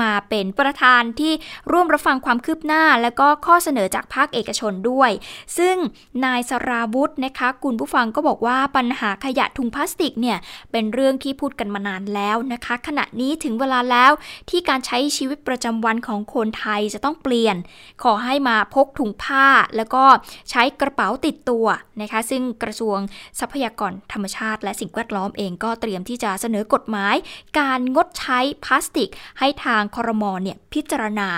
[0.00, 1.32] มาเป็นประธานที่
[1.72, 5.10] ร่วมรับฟังความคืบหน้า และก็ข้อเสนอจากภาคเอกชนด้วย
[5.58, 5.76] ซึ่ง
[6.24, 10.38] นายสราวุธนะคะคุณผู้ฟังก็บอกว่าปัญหาขยะถุงพลาสติกเนี่ย
[10.72, 14.12] เป็นเรื่องที่พูดกันมานานแล้วนะคะ ขณะนี้ถึงเวลาแล้ว
[14.50, 17.56] ที่การใช้ชีวิตประจำวันของคนไทยจะต้องเปลี่ยน
[18.02, 20.04] ขอให้มาพกถุงผ้า แล้วก็
[20.50, 21.66] ใช้กระเป๋าติดตัว
[22.00, 22.98] นะคะ ซึ่งกระทรวง
[23.40, 27.14] ทรัพยากรธรรมชาติ และสิ่งแวดล้อมเองก็เตรียมที่จะเสนอกฎหมาย
[27.58, 31.28] การงดใช้พลาสติกให้ทางคอรมอเนี่ยพิจารณา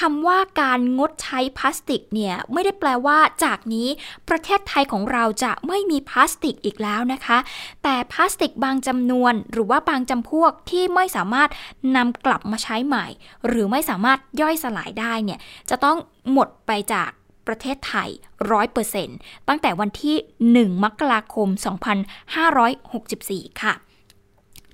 [0.00, 3.88] คำว่าการงดใช้พลาสติกเนี่ยไม่ได้แปลว่าจากนี้
[4.28, 7.38] ประเทศไทยของเราจะไม่มีพลาสติกอีกแล้วนะคะ
[7.82, 11.50] แต่พลาสติกบางจำนวนหรือว่าบางจำพวกที่ไม่สามารถ
[11.96, 13.06] นำกลับมาใช้ใหม่
[13.46, 15.38] หรือไม่สามารถย่อยสลายได้เนี่ย
[15.70, 15.98] จะต้อง
[16.32, 17.10] หมดไปจาก
[17.46, 18.08] ประเทศไทย
[18.78, 20.16] 100%ตั้งแต่วันที่
[20.70, 21.48] 1 มกราคม
[22.74, 23.74] 2564 ค่ะ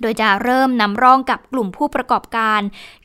[0.03, 2.61] โดยจะเริ่มนำร่องกับกลุ่มผู้ประกอบการ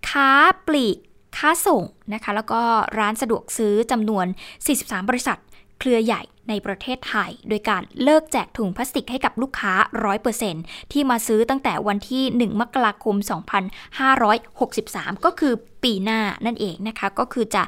[0.10, 0.30] ค้า
[0.68, 0.98] ปลีก
[1.38, 1.84] ค้าส่ง
[2.14, 2.62] นะคะ แล้วก็
[3.00, 4.26] ร้านสะดวกซื้อจำนวน
[4.68, 5.38] 43 บริษัท
[5.80, 9.74] เครือใหญ่ในประเทศไทย โดยการเลิกแจกถุงพลาสติกให้กับลูกค้า
[10.34, 13.16] 100%ที่มาซื้อตั้งแต่วันที่ 1 มกราคม
[14.40, 17.64] 2563 ก็คือปีหน้านั่นเองนะคะ ก็คือจะ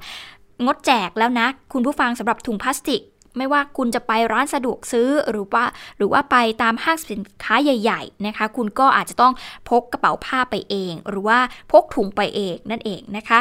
[0.65, 3.01] งดแจกแล้วนะ คุณผู้ฟังสำหรับถุงพลาสติก
[3.37, 5.63] ไม่ว่าคุณจะไปร้านสะดวกซื้อหรือว่า
[5.97, 9.33] หรือว่าไปตามห้างสินค้าใหญ่ๆนะคะ คุณก็อาจจะต้อง
[9.69, 11.39] พกกระเป๋าผ้าไปเอง หรือว่า
[11.71, 13.39] พกถุงไปเองนั่นเองนะคะ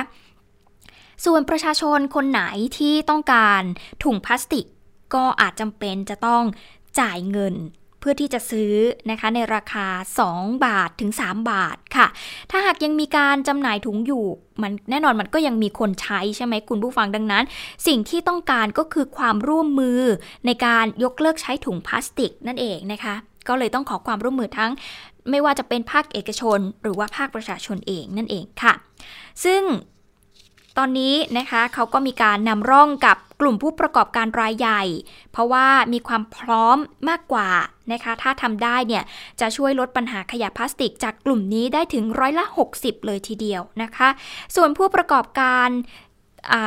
[1.25, 2.43] ส่วนประชาชนคนไหน
[2.79, 3.63] ที่ต้องการ
[4.05, 4.67] ถุงพลาสติก
[5.15, 6.43] ก็อาจจำเป็นจะต้อง
[7.01, 7.55] จ่ายเงิน
[8.01, 8.73] เพื่อที่จะซื้อ
[9.11, 9.87] นะคะในราคา
[10.27, 12.07] 2 บาทถึง 3 บาทค่ะ
[12.51, 14.25] ถ้าหากยังมีการจำหน่ายถุงอยู่
[14.63, 17.45] มันแน่นอนมันก็ยังมีคนใช้ใช่ไหมคุณผู้ฟังดังนั้น
[17.87, 20.01] สิ่งที่ต้องการก็คือความร่วมมือ
[20.47, 23.15] ในการยกเลิกใช้ถุงพลาสติกนั่นเองนะคะ
[23.49, 24.71] ก็เลยต้องขอความร่วมมือทั้ง
[25.31, 28.73] ไม่ว่าจะเป็นภาคเอกชน หรือว่าภาคประชาชนเองนั่นเองค่ะ
[29.45, 29.63] ซึ่ง
[30.79, 34.83] ตอนนี้นะคะเขาก็มีการนำร่องกับกลุ่มผู้ประกอบการรายใหญ่
[35.33, 36.77] เพราะว่ามีความพร้อม
[37.09, 37.51] มากกว่า
[37.93, 39.03] นะคะ ถ้าทำได้เนี่ย
[39.41, 42.45] จะช่วยลดปัญหาขยะพลาสติกจากกลุ่มนี้ได้ถึงร้อยละ
[42.77, 44.09] 60 เลยทีเดียวนะคะ
[44.57, 45.69] ส่วนผู้ประกอบการ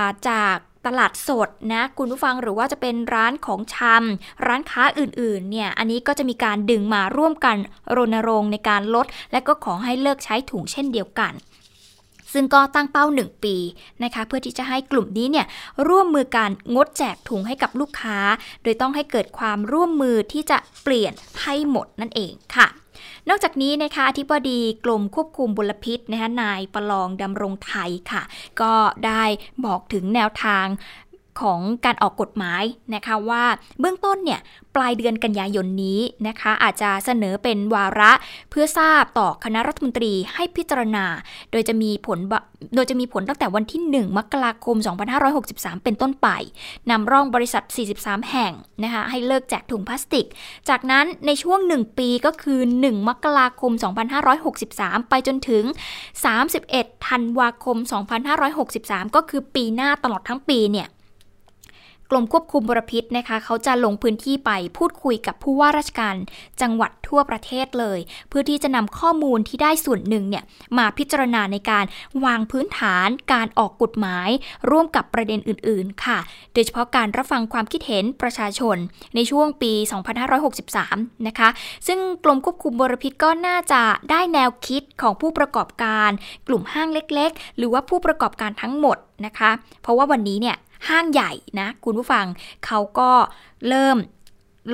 [0.07, 7.57] าจากตลาดสดนะคุณผู้ฟังหรือว่าจะเป็นร้านของชำร้านค้าอื่นๆเนี่ยอันนี้ก็จะมีการดึงมาร่วมกัน
[7.95, 11.33] รณรงค์ในการลด และก็ขอให้เลิกใช้ถุงเช่นเดียวกัน
[12.33, 13.55] ซึ่งก็ตั้งเป้า 1 ปี
[14.03, 15.45] นะคะเพื่อที่จะให้กลุ่มนี้เนี่ย
[15.87, 18.17] ร่วมมือการงดแจกถุงให้กับลูกค้า
[18.63, 22.67] โดยต้องให้เกิดความร่วมมือที่จะเปลี่ยนให้หมดนั่นเองค่ะ
[23.29, 28.23] นอกจากนี้นะคะอธิบดีกรมควบคุมมลพิษนะคะนายประลองดำรงไทยค่ะ
[28.61, 28.73] ก็
[29.05, 29.23] ได้
[29.65, 30.65] บอกถึงแนวทาง
[31.41, 32.63] ของการออกกฎหมาย
[32.95, 33.43] นะคะว่า
[33.79, 34.39] เบื้องต้นเนี่ย
[34.75, 38.11] ปลายเดือนกันยายนนี้นะคะอาจจะเสนอเป็นวาระ
[38.51, 41.05] เพื่อทราบต่อคณะรัฐมนตรีให้พิจารณา
[41.51, 42.19] โดยจะมีผล
[42.75, 44.75] โดยจะมีผลตั้งแต่วันที่ 1 มกราคม
[45.29, 46.27] 2563 เป็นต้นไป
[46.89, 47.63] นำร่องบริษัท
[47.97, 48.51] 43 แห่ง
[48.83, 50.25] นะคะให้เลิกแจกถุงพลาสติก
[50.69, 53.71] จากนั้นในช่วง 1 ปีก็คือ 1 มกราคม
[54.41, 55.63] 2563 ไปจนถึง
[56.39, 57.77] 31 ธันวาคม
[58.45, 60.89] 2563 ก็คือปีหน้าตลอดทั้งปีเนี่ย
[62.11, 66.15] กรมควบคุมมลพิษนะคะ เขาจะลงพื้นที่ไปพูดคุยกับผู้ว่าราชการ
[66.61, 70.43] จังหวัดทั่วประเทศเลย เพื่อที่จะนำข้อมูลที่ได้ส่วนหนึ่งเนี่ย
[70.77, 71.85] มาพิจารณาในการ
[72.25, 74.29] วางพื้นฐานการออกกฎหมาย
[74.69, 76.19] ร่วมกับประเด็นอื่น ๆ ค่ะ
[76.53, 78.77] โดยเฉพาะการรับฟังความคิดเห็นประชาชน
[79.15, 79.73] ในช่วงปี
[80.49, 81.49] 2563 นะคะ
[81.87, 86.09] ซึ่งกรมควบคุมมลพิษก็น่าจะได้แนวคิดของผู้ประกอบการ
[86.47, 90.57] กลุ่มห้างเล็ก ๆ หรือว่าผู้ประกอบการทั้งหมดนะคะ เพราะว่าวันนี้เนี่ย
[90.89, 92.25] ห้างใหญ่นะ คุณผู้ฟัง
[92.65, 93.11] เขาก็
[93.69, 93.97] เริ่ม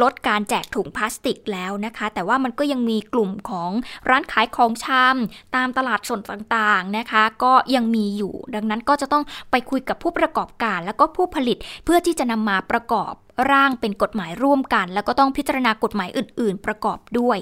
[0.02, 3.72] ลดการแจกถุงพลาสติกแล้วนะคะ แต่ว่ามันก็ยังมีกลุ่มของ
[4.10, 13.14] ร้านขายของชำตามตลาดสดต่างๆนะคะ ก็ยังมีอยู่ ดังนั้นก็จะต้องไปคุยกับผู้ประกอบการ แล้วก็ผู้ผลิตเพื่อที่จะนำมาประกอบ
[13.52, 17.38] ร่างเป็นกฎหมายร่วมกัน แล้วก็ต้องพิจารณากฎหมายอื่น ๆ ประกอบด้วย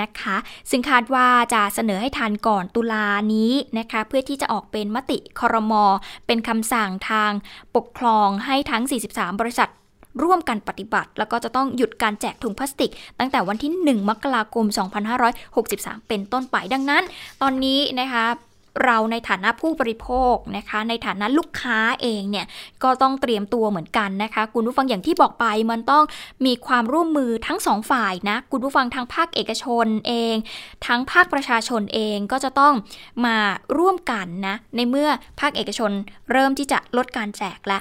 [0.00, 0.36] นะคะ
[0.70, 5.84] ซึ่งคาดว่าจะเสนอให้ทันก่อนตุลานี้นะคะ เพื่อที่จะออกเป็นมติคอรมอ
[6.26, 7.32] เป็นคำสั่งทาง
[7.76, 8.82] ปกครองให้ทั้ง
[9.12, 9.70] 43 บริษัท
[10.22, 14.66] ร่วมกันปฏิบัติ แล้วก็จะต้องหยุดการแจกถุงพลาสติก ตั้งแต่วันที่ 1 มกราคม
[15.36, 17.04] 2563 เป็นต้นไปดังนั้น
[17.42, 18.24] ตอนนี้นะคะ
[18.84, 22.46] เราในฐานะผู้บริโภคนะคะ ในฐานะลูกค้าเองเนี่ย
[22.82, 26.04] ก็ต้องเตรียมตัวเหมือนกันนะคะ คุณผู้ฟังอย่างที่บอกไปมันต้อง
[26.46, 30.34] มีความร่วมมือทั้งสองฝ่ายนะ คุณผู้ฟังทางภาคเอกชนเอง
[30.86, 32.74] ทั้งภาคประชาชนเองก็จะต้อง
[33.26, 33.36] มา
[33.78, 35.10] ร่วมกันนะ ในเมื่อ
[35.40, 35.90] ภาคเอกชน
[36.32, 37.78] เริ่มที่จะลดการแจกและ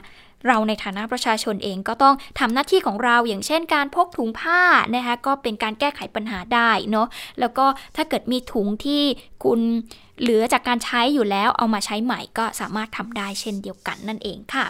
[0.47, 4.61] เราในฐานะประชาชนเองก็ต้องทำหน้าที่ของเราอย่างเช่นการพกถุงผ้า
[4.95, 7.07] นะคะก็เป็นการแก้ไขปัญหาได้เนาะ
[7.39, 9.03] แล้วก็ถ้าเกิดมีถุงที่
[9.43, 9.59] คุณ
[10.21, 14.65] เหลือจากการใช้อยู่แล้วเอามาใช้ใหม่ก็สามารถทำได้เช่นเดียวกันนั่นเองค่ะ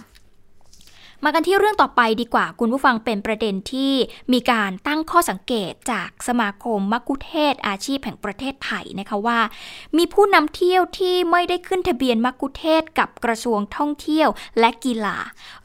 [1.23, 3.93] มากันที่เรื่องต่อไปดีกว่าคุณผู้ฟังเป็นประเด็นที่
[4.33, 9.39] มีการตั้งข้อสังเกตจากสมาคมมักคุเทศอาชีพแห่งประเทศไทยนะคะว่า
[9.97, 15.17] มีผู้นำเที่ยวที่ไม่ได้ขึ้นทะเบียนมักคุเทศกับกระทรวงท่องเที่ยวและกีฬา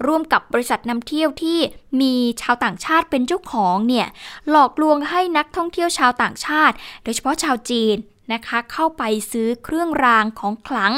[0.07, 1.59] ร่วมกับบริษัทนำเที่ยวที่
[2.01, 4.07] มีชาวต่างชาติเป็นเจ้าของเนี่ย
[4.51, 7.97] หลอกลวงให้นักท่องเที่ยวชาวต่างชาติ โดยเฉพาะชาวจีน
[8.33, 10.93] นะคะเข้าไปซื้อเครื่องรางของขลัง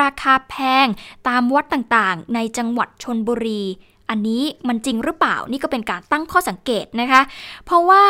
[0.00, 0.86] ราคาแพง
[1.28, 3.62] ตามวัดต่างๆ ในจังหวัดชนบุรี
[4.10, 7.22] อันนี้มันจริงหรือเปล่านี่ก็เป็นการตั้งข้อสังเกตนะคะ
[7.64, 8.02] เพราะว่า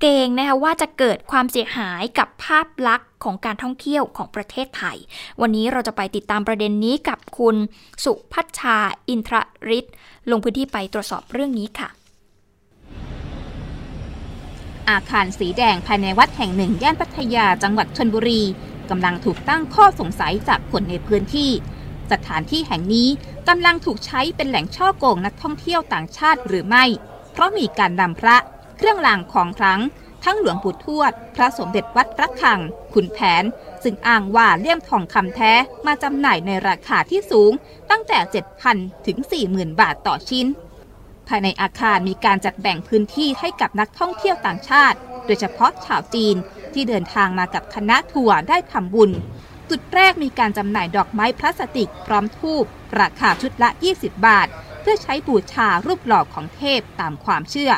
[0.00, 4.96] เกงนะคะว่าจะเกิดความเสียหายกับภาพลักษณ์ของการท่องเที่ยวของประเทศไทย
[5.40, 7.56] วันนี้เราจะไปติดตามประเด็นนี้กับคุณ
[8.04, 9.36] สุพัชชาอินทร
[9.68, 9.84] ริศ
[10.30, 11.88] ลงพื้นที่ไปตรวจสอบเรื่องนี้ค่ะ
[14.90, 18.42] อาคารสีแดงภายในวัดแห่งหนึ่งย่านพัทยาจังหวัดชนบุรี
[18.90, 21.50] กำลังถูกตั้งข้อสงสัยจากคนในพื้นที่
[22.12, 23.08] สถานที่แห่งนี้
[23.48, 26.84] กำลังถูกใช้เป็นแหล่งช่อโกงนักท่องเที่ยวต่างชาติหรือไม่
[27.32, 28.36] เพราะมีการนำพระ
[28.78, 29.80] เครื่องรางของครั้ง
[30.24, 32.60] ทั้งหลวงปู่ทวด พระสมเด็จวัดระฆัง
[32.92, 33.44] ขุนแผน
[33.82, 35.52] ซึ่งอ้างว่าเลี่ยมทองคำแท้
[35.86, 37.52] มาจำหน่ายในราคาที่สูง
[37.90, 38.18] ตั้งแต่
[38.62, 39.18] 7,000 ถึง
[39.48, 40.46] 40,000 บาทต่อชิ้น
[41.28, 46.36] ภายในอาคารมีการจัดแบ่งพื้นที่ให้กับนักท่องเที่ยวต่างชาติ โดยเฉพาะชาวจีน
[46.72, 49.10] ที่เดินทางมากับคณะทัวร์ได้ทำบุญ
[49.70, 52.64] จุดแรกมีการจำหน่ายดอกไม้พลาสติก พร้อมทูบ
[53.00, 54.48] ราคาชุดละ 20 บาท
[54.80, 57.72] เพื่อใช้บูชารูปหล่อของเทพตามความเชื่อ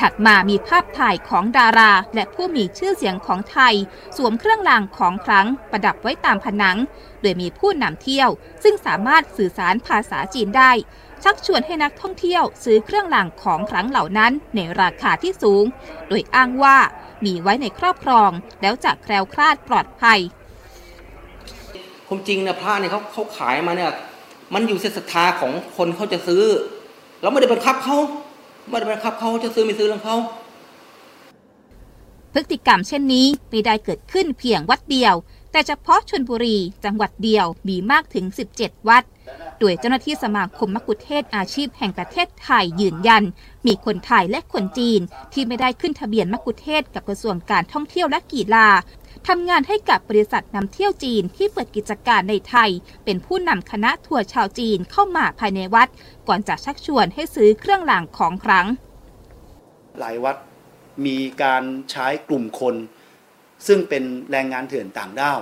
[0.00, 3.74] ถัดมามีภาพถ่ายของดารา และผู้มีชื่อเสียงของไทย
[4.16, 6.76] สวมเครื่องรางของครั้งประดับไว้ตามผนัง
[7.20, 8.30] โดยมีผู้นำเที่ยว
[8.62, 10.72] ซึ่งสามารถสื่อสารภาษาจีนได้
[11.22, 15.64] ชักชวนให้นักท่องเที่ยวซื้อเครื่องรางของครั้งเหล่านั้นในราคาที่สูง
[16.08, 16.78] โดยอ้างว่า
[17.24, 20.20] มีไว้ในครอบครองแล้วจะแคล้วคลาดปลอดภัย
[22.16, 23.90] มจริงเนี่ยพระเนี่ยเขาเขาขายมาเนี่ย
[24.54, 26.42] มันอยู่เศรัทธาของคนเขาจะซื้อ
[27.20, 27.98] เราไม่ได้บังคับเขา
[28.68, 30.16] ไม่ได้บังคับเขาจะซื้อไม่ซื้อเรื่องเขา
[32.32, 35.14] พฤติกรรมเช่นนี้ไม่ได้เกิดขึ้นเพียงวัดเดียว
[35.52, 38.24] แต่เฉพาะชนบุรีจังหวัดเดียวมีมากถึง
[38.56, 39.04] 17 วัด
[39.58, 43.22] โดยเจ้าหน้าที่สมาคมมกุเทศอาชีพแห่งประเทศไทยยืนยัน
[43.66, 45.00] มีคนไทยและคนจีน
[45.32, 48.68] ที่ไม่ได้ขึ้นทะเบียนมกุเทศกับกระทรวงการท่องเที่ยวและกีฬา
[49.28, 52.70] ทำงานให้กับบริษัทนำเที่ยวจีนที่เปิดกิจการในไทย
[53.04, 55.88] เป็นผู้นำคณะทัวร์ชาวจีนเข้ามาภายในวัด
[56.28, 58.66] ก่อนจะชักชวนให้ซื้อเครื่องรางของครั้ง
[59.98, 60.36] หลายวัด
[61.06, 62.74] มีการใช้กลุ่มคน
[63.66, 65.38] ซึ่งเป็นแรงงานเถื่อนต่างด้าว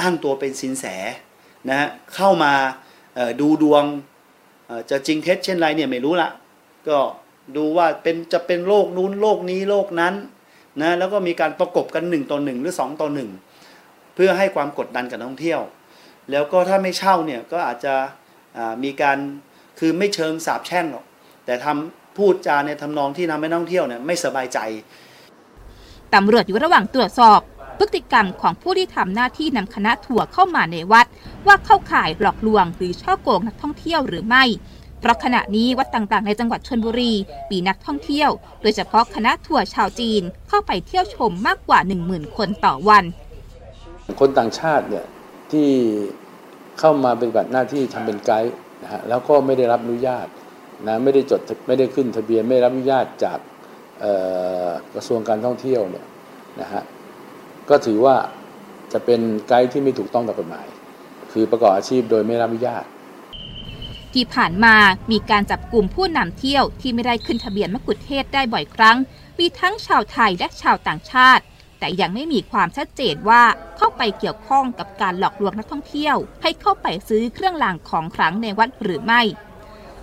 [0.00, 0.84] อ้างตัวเป็นสินแส
[1.68, 2.52] นะเข้ามา
[3.40, 3.84] ดูดวง
[4.90, 6.30] จะจริงเท็จเช่นไรเนี่ยไม่รู้ละ
[6.88, 6.98] ก็
[7.56, 10.14] ดูว่าเป็นจะเป็นโรคนู้นโรคนี้โรคนั้น
[10.80, 13.08] นะแล้วก็มีการประกบกัน1ต่อ1หรือ 2ต่อ
[13.60, 15.60] 1เพื่อให้ความกดดันกับนักท่องเที่ยว
[16.30, 17.94] แล้วก็ถ้าไม่เช่าเนี่ยก็อาจจะ
[18.84, 19.18] มีการ
[19.78, 21.04] คือไม่เชิงสาบแช่งหรอก
[21.46, 24.58] แต่ทำพูดจาในทำนองที่ทำให้นักท่องเที่ยวเนี่ยไม่สบายใจ
[26.14, 27.40] ตำรวจอยู่ระหว่างตรวจสอบ
[27.78, 31.06] พฤติกรรมของผู้ที่ทำหน้าที่นำคณะทัวร์เข้ามาในวัด
[31.46, 34.44] ว่าเข้าข่ายหลอกลวงหรือช่อโกงนักท่องเที่ยวหรือไม่
[35.00, 37.12] เพราะขณะนี้วัดต่างๆ ในจังหวัดชนบุรี
[37.50, 38.30] มีนักท่องเที่ยว
[38.62, 43.04] โดยเฉพาะคณะทัวร์ชาวจีนเข้าไปเที่ยวชมมากกว่า 10,000 คนต่อวัน
[44.20, 45.06] คนต่างชาติเนี่ย
[45.50, 45.68] ที่
[46.78, 50.26] เข้ามาเป็นบัตรหน้าที่ทำเป็นไกด์นะฮะแล้วก็ไม่ได้รับอนุญาต
[50.86, 53.38] นะไม่ได้จดไม่ได้ขึ้นทะเบียนไม่รับอนุญาตจาก
[54.94, 56.06] กระทรวงการท่องเที่ยวเนี่ย
[56.60, 56.82] นะฮะ
[57.70, 58.16] ก็ถือว่า
[58.92, 60.66] จะเป็นไกด์ที่ไม่ถูกต้องตามกฎหมาย
[61.32, 62.84] คือประกอบอาชีพโดยไม่รับอนุญาต
[64.14, 64.74] ที่ผ่านมา
[65.10, 68.96] มีการจับกลุ่มผู้นำเที่ยวที่ไม่ได้ขึ้นทะเบียนมะกุฎเทศได้บ่อยครั้ง
[69.38, 71.44] มีทั้งชาวไทยและชาวต่างชาติ
[71.78, 73.42] แต่ยังไม่มีความชัดเจนว่า
[73.76, 79.22] เข้าไปเกี่ยวข้องกับการหลอกลวงนักท่องเที่ยว ให้เข้าไปซื้อเครื่องรางของขลังในวัดหรือไม่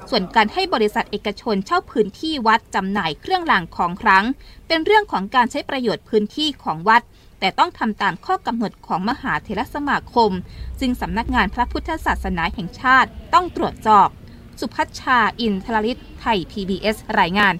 [0.10, 4.26] ส่วนการให้บริษัทเอกชนเช่าพื้นที่วัดจำหน่ายเครื่องรางของขลัง
[4.68, 7.02] เป็นเรื่องของการใช้ประโยชน์พื้นที่ของวัด
[7.46, 10.32] แต่ต้องทำตามข้อกำหนดของมหาเถรสมาคม
[10.80, 14.08] ซึ่งสำนักงานพระพุทธศาสนาแห่งชาติต้องตรวจสอบ
[14.60, 17.54] สุพัชชาอินทรลิตไทย PBS รายงาน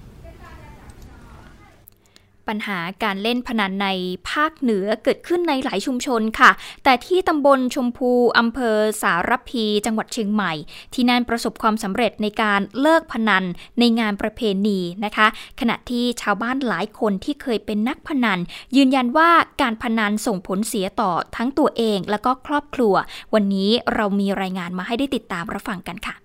[2.48, 3.88] ปัญหาการเล่นพนันใน
[4.30, 6.52] ภาคเหนือเกิดขึ้นในหลายชุมชนค่ะ
[6.84, 10.54] แต่ที่ตำบลชมพูอำเภอสารพี จังหวัดเชียงใหม่
[10.94, 13.44] ที่นั่นประสบความสำเร็จในการเลิกพนัน
[13.80, 15.28] ในงานประเพณีนะคะ
[15.60, 18.40] ขณะที่ชาวบ้านหลายคนที่เคยเป็นนักพนัน
[18.76, 19.30] ยืนยันว่า
[19.62, 22.96] การพนันส่งผลเสียต่อทั้งตัวเองและก็ครอบครัว
[23.34, 26.16] วันนี้เรามีรายงานมาให้ได้ติดตามรับฟังกันค่ะ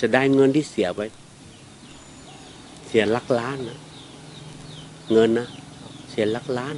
[0.00, 1.00] จะได้เงินที่เสียไป
[2.86, 3.78] เสียลักล้านนะ
[5.12, 5.48] เงินนะ
[6.10, 6.76] เสียลักล้าน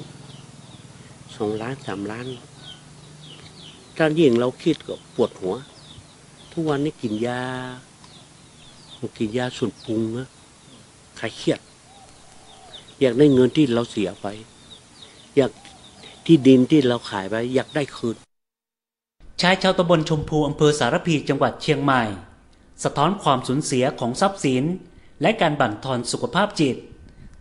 [1.37, 2.27] สองล้านสามล้าน
[3.97, 5.55] ถ้ายิ่งเราคิดก็ปวดหัว
[6.53, 7.43] ทุกวันนี้กินยา
[9.19, 10.29] กินยาส่วนปรุงนะ
[11.17, 11.61] ใครเครียด
[13.01, 14.27] อยากได้เงินที่เราเสียไป
[15.37, 15.51] อยาก
[16.27, 18.17] ที่ดินที่เราขายไป อยากได้คืน
[19.41, 22.03] ชายชาวตำบลชมพูอำเภอสารพีจังหวัดเชียงใหม่
[22.83, 24.65] สะท้อนความสูญเสียของทรัพย์สิน
[25.23, 26.77] และการบั่นทอนสุขภาพจิต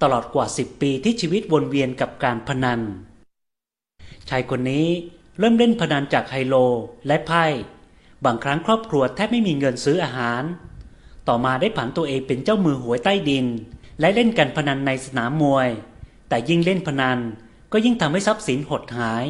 [0.01, 2.79] ตลอดกว่า10ปีที่ชีวิตวนเวียนกับการพนัน
[4.29, 4.87] ชายคนนี้
[5.39, 6.55] เริ่มเล่นพนันจากไฮโล
[7.07, 7.45] และไพ่
[8.25, 10.43] บางครั้งครอบครัวแทบไม่มีเงินซื้ออาหาร
[11.27, 13.45] ต่อมาได้ผันตัวเองเป็นเจ้ามือหวยใต้ดิน
[13.99, 15.69] และเล่นการพนันในสนามมวย
[16.29, 17.19] แต่ยิ่งเล่นพนัน
[17.71, 19.25] ก็ยิ่งทำให้ทรัพย์สินหดหาย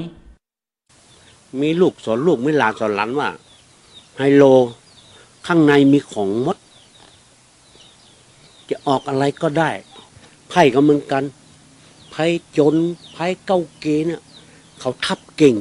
[1.61, 3.29] มีลูกสอนลูกไม่หลานสอนหลานว่า
[4.17, 4.43] ไฮโล
[5.47, 6.57] ข้างในมีของมด
[8.69, 9.69] จะออกอะไรก็ได้
[10.51, 11.23] ไพ่ก็เหมือนกัน
[12.11, 12.25] ไพ่
[12.57, 12.75] จน
[13.13, 14.21] ไพ่เก้าเกเนี่ย
[14.79, 15.55] เขาทับเก่ง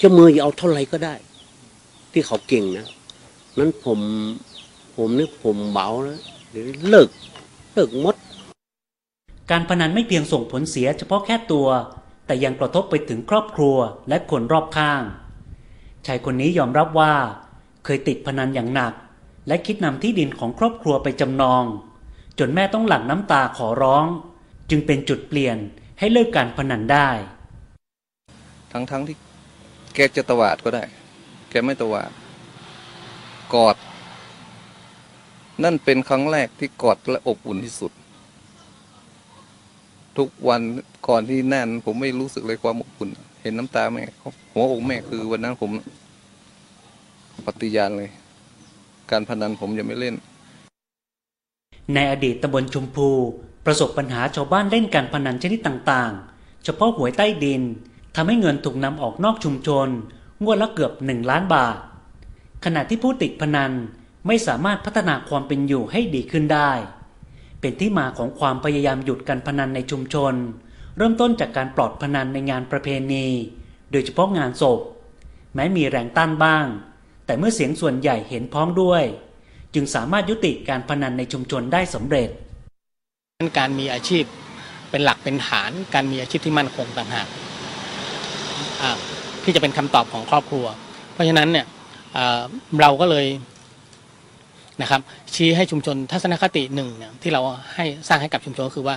[0.00, 1.14] จ้ามือเอาเท่าไหร่ก็ได้
[2.12, 2.86] ที่เขาเก่งนะ
[3.58, 3.98] นั้นผม
[4.96, 7.08] ผมนี่ผมเบาแล้วเดี๋ยวเลิก
[7.74, 8.14] เลิกมด
[9.50, 11.66] การพนันไม่เพียงส่งผลเสียเฉพาะแค่ตัว
[12.26, 13.76] แต่ยังกระทบไปถึงครอบครัว
[14.08, 15.02] และคนรอบข้าง
[16.06, 17.12] ชายคนนี้ยอมรับว่า
[17.84, 18.92] เคยติดพนันอย่างหนัก
[19.48, 21.64] และคิดนำที่ดินของครอบครัวไปจำนอง
[22.38, 24.04] จนแม่ต้องหลั่งน้ำตาขอร้อง
[24.70, 25.56] จึงเป็นจุดเปลี่ยน
[25.98, 27.08] ให้เลิกการพนันได้
[28.72, 29.16] ทั้งๆทที่
[29.94, 30.84] แกจะตวาดก็ได้
[31.50, 32.10] แกไม่ตวาด
[33.54, 33.76] กอด
[35.64, 37.92] นั่นเป็นครั้งแรกที่กอดและอบอุ่นที่สุด
[40.18, 40.60] ทุกวัน
[41.08, 43.10] ก่อนที่แน่น ผมไม่รู้สึกเลยความอบอุ่น
[43.42, 44.04] เห็นน้ำตาแม่
[44.52, 45.70] หัวอกแม่คือวันนั้นผม
[47.46, 48.10] ปฏิญาณเลย
[49.10, 50.14] การพนันผมจะไม่เล่น
[51.94, 53.10] ในอดีตตำบลชมพู
[53.66, 57.62] ประสบปัญหาชาวบ้านเล่นการพนันชนิดต่างๆ เฉพาะหวยใต้ดิน
[58.16, 59.88] ทำให้เงินถูกนำออกนอกชุมชน
[60.42, 61.76] งวดละเกือบหนึ่งล้านบาท
[62.64, 63.72] ขณะที่ผู้ติดพนัน
[64.26, 66.70] ไม่สามารถพัฒนาความเป็นอยู่ให้ดีขึ้นได้
[67.60, 70.34] เป็นที่มาของความพยายามหยุดการพนันในชุมชน
[70.96, 73.26] เริ่มต้นจากการปลอดพนันในงานประเพณี
[73.90, 74.80] โดยเฉพาะงานศพ
[75.54, 76.66] แม้มีแรงต้านบ้าง
[77.26, 79.04] แต่เมื่อเสียงส่วนใหญ่เห็นพ้องด้วย
[79.74, 82.28] จึงสามารถยุติการพนันในชุมชนได้สำเร็จ
[83.58, 84.24] การมีอาชีพ
[84.90, 87.28] เป็นหลักเป็นฐาน การมีอาชีพที่มั่นคงต่างหาก
[89.42, 90.66] ที่จะเป็นคำตอบของครอบครัว
[91.12, 91.66] เพราะฉะนั้นเนี่ย
[92.80, 93.26] เราก็เลย
[94.82, 95.00] นะครับ
[95.34, 97.40] ชี้ให้ชุมชนทัศนคติหนึ่งเนี่ยที่เรา
[97.74, 98.96] ให้สร้างให้กับชุมชนก็คือว่า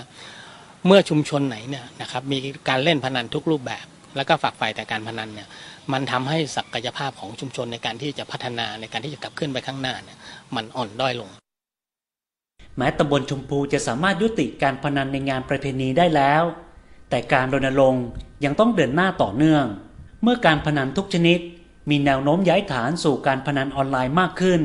[0.87, 2.37] เมื่อชุมชนไหนเนี่ยนะครับมี
[2.69, 5.47] การเล่นพนันทุกรูปแบบ แล้วก็ฝักใฝ่แต่การพนันเนี่ย
[5.91, 10.17] มันทำให้ศักยภาพของชุมชนในการที่จะพัฒนาในการที่จะกลับขึ้นไปข้างหน้าเนี่ย
[10.55, 11.29] มันอ่อนด้อยลง
[12.77, 16.43] แม้ตำบลชมพูจะสามารถยุติการพนันในงานประเพณีได้แล้ว
[17.09, 18.05] แต่การรณรงค์
[18.45, 19.65] ยังต้องเดินหน้าต่อเนื่อง
[20.23, 21.39] เมื่อการพนันทุกชนิด
[21.89, 24.61] มีแนวโน้มย้ายฐานสู่การพนันออนไลน์มากขึ้น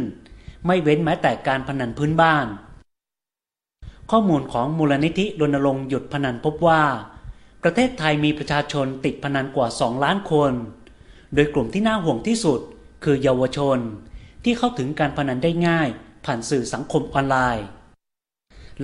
[0.67, 2.47] ไม่เว้นแม้แต่การพนันพื้นบ้าน
[4.11, 6.83] ข้อมูลของมูลนิธิรณรงค์หยุดพนันพบว่า
[7.63, 10.53] ประเทศไทยมีประชาชนติดพนันกว่า 2 ล้านคน
[11.35, 12.61] โดยกลุ่มที่น่าห่วงที่สุด
[13.05, 13.79] คือเยาวชน
[14.45, 15.89] ที่เข้าถึงการพนันได้ง่าย
[16.25, 17.67] ผ่านสื่อสังคมออนไลน์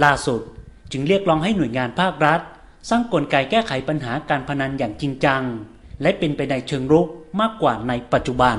[0.05, 0.41] ล่าสุด
[0.93, 2.41] จึงเรียกร้องให้หน่วยงานภาครัฐ
[2.91, 5.43] สร้างกลไกแก้ไขปัญหาการพนันอย่างจริงจัง
[6.03, 7.07] และเป็นไปในเชิงรุก
[7.41, 8.57] มากกว่าในปัจจุบัน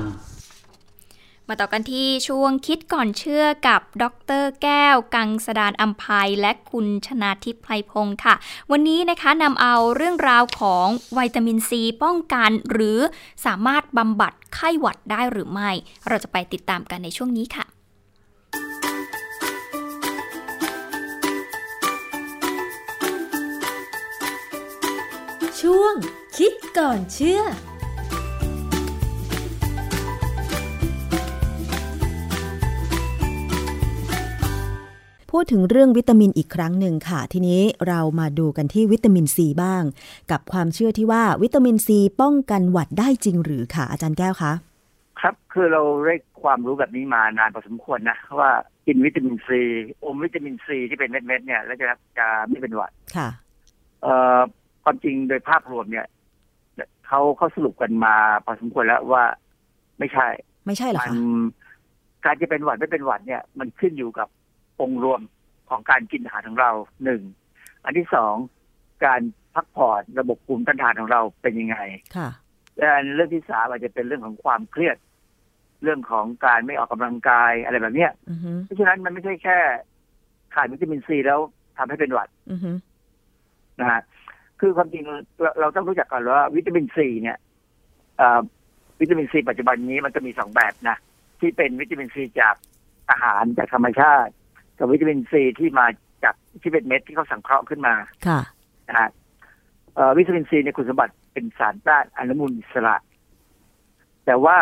[1.48, 4.04] มาต่อกันที่ช่วงคิดก่อนเชื่อกับ ด
[4.42, 8.34] รแก้ว กังสดานอัมภัยและคุณชนาทิพย์ไพรพงศ์ค่ะ
[8.70, 10.86] วันนี้นะคะนำเอาเรื่องราวของ
[11.16, 12.98] วิตามินซีป้องกัน หรือ
[13.46, 15.70] สามารถบำบัดไข้หวัดได้หรือไม่
[16.08, 17.64] เราจะไปติดตามกันในช่วงนี้ค่ะ
[25.60, 25.94] ช่วง
[26.36, 27.42] คิดก่อนเชื่อ
[35.38, 39.82] พูดถึงเรื่องวิตามินอีกครั้งหนึ่งค่ะ ทีนี้เรามาดูกันที่วิตามินซีบ้าง
[40.30, 44.52] กับความเชื่อที่ว่าวิตามินซีป้องกันหวัดได้จริงหรือค่ะ อาจารย์แก้วคะ
[45.20, 48.50] ครับคือเราได้ความรู้แบบนี้มานานพอสมควรนะว่า
[48.86, 49.60] กินวิตามินซี
[50.04, 51.86] อมวิตามินซีที่เป็นเม็ดๆเนี่ย แล้วจะ
[52.18, 53.28] จะไม่เป็นหวัดค่ะ
[54.02, 54.38] เอ่อ
[54.84, 56.06] ความจริงโดยภาพรวมเนี่ย
[57.06, 58.14] เขาเขาสรุปกันมา
[58.44, 59.24] พอสมควรแล้วว่า
[59.98, 60.26] ไม่ใช่
[60.66, 61.12] ไม่ใช่หรอมัคะ
[62.24, 64.28] การจะเป็นหวัดไม่เป็นหวัดเนี่ย มันขึ้นอยู่กับ
[64.80, 65.20] องค์รวม
[65.70, 66.70] ของการกินอาหารของเรา
[67.04, 67.22] หนึ่ง
[67.84, 68.34] อันที่สอง
[69.04, 69.20] การ
[69.54, 71.76] พักผ่อนระบบภูมิต้านทานของเราเป็นยังไง
[72.16, 72.28] ค่ะ
[72.76, 74.96] และเรื่องที่สามอาจจะเป็นเรื่องของความเครียด
[75.82, 79.58] เรื่องของการไม่ออกกำลังกายอะไรแบบเนี้ยอือฮึเพราะฉะนั้นมันไม่ใช่แค่
[80.54, 81.40] ขาดวิตามินซีแล้ว
[81.78, 82.70] ทำให้เป็นหวัดอือฮึ
[83.80, 84.00] นะฮะ
[84.60, 85.02] คือความจริง
[85.40, 87.36] เราเราต้องรู้จักก่อนว่าวิตามินซีเนี่ย
[88.16, 88.40] เอ่อ
[89.00, 90.96] วิตามินซีปัจจุบันนี้มันจะมีสองแบบนะ
[91.40, 92.54] ที่เป็นวิตามินซีจาก
[93.10, 94.32] อาหารจากธรรมชาติ
[94.78, 95.86] กับวิตามินซีที่มา
[96.24, 97.94] จากที่เป็นเม็ดที่เขาสังเคราะห์ขึ้นมา
[98.26, 98.40] ค่ะ
[98.88, 99.08] นะฮะ
[99.94, 102.96] เอ่อวิตามินซีเนี่ยคุณสมบัติเป็นสารต้านอนุมูลอิสระ
[104.26, 104.56] แต่ว่า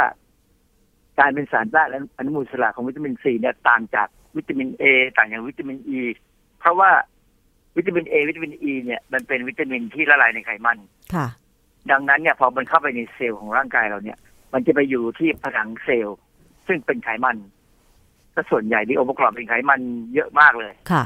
[1.19, 1.89] การเป็นสารต้าน
[2.19, 4.85] อนุมูลอิสระของวิตามินซีเนี่ยต่างจากวิตามินเอ
[5.17, 6.01] ต่างจากวิตามินอี
[6.61, 6.91] เพราะว่า
[7.77, 10.79] วิตามินเอวิตามินอีเนี่ยมันเป็นวิตามินที่ละลายในไขมัน
[11.15, 11.27] ค่ะ
[11.91, 14.19] ดังนั้นเนี่ยพอมันเข้าไปในเซลล์ของร่างกายเราเนี่ย
[14.53, 16.19] มันจะไปอยู่ที่ผนังเซลล์
[16.67, 17.37] ซึ่งเป็นไขมัน
[18.35, 19.81] ก็ส่วนใหญ่ที่องค์ประกอบเป็นไขมัน
[20.15, 21.03] เยอะมากเลยค่ะ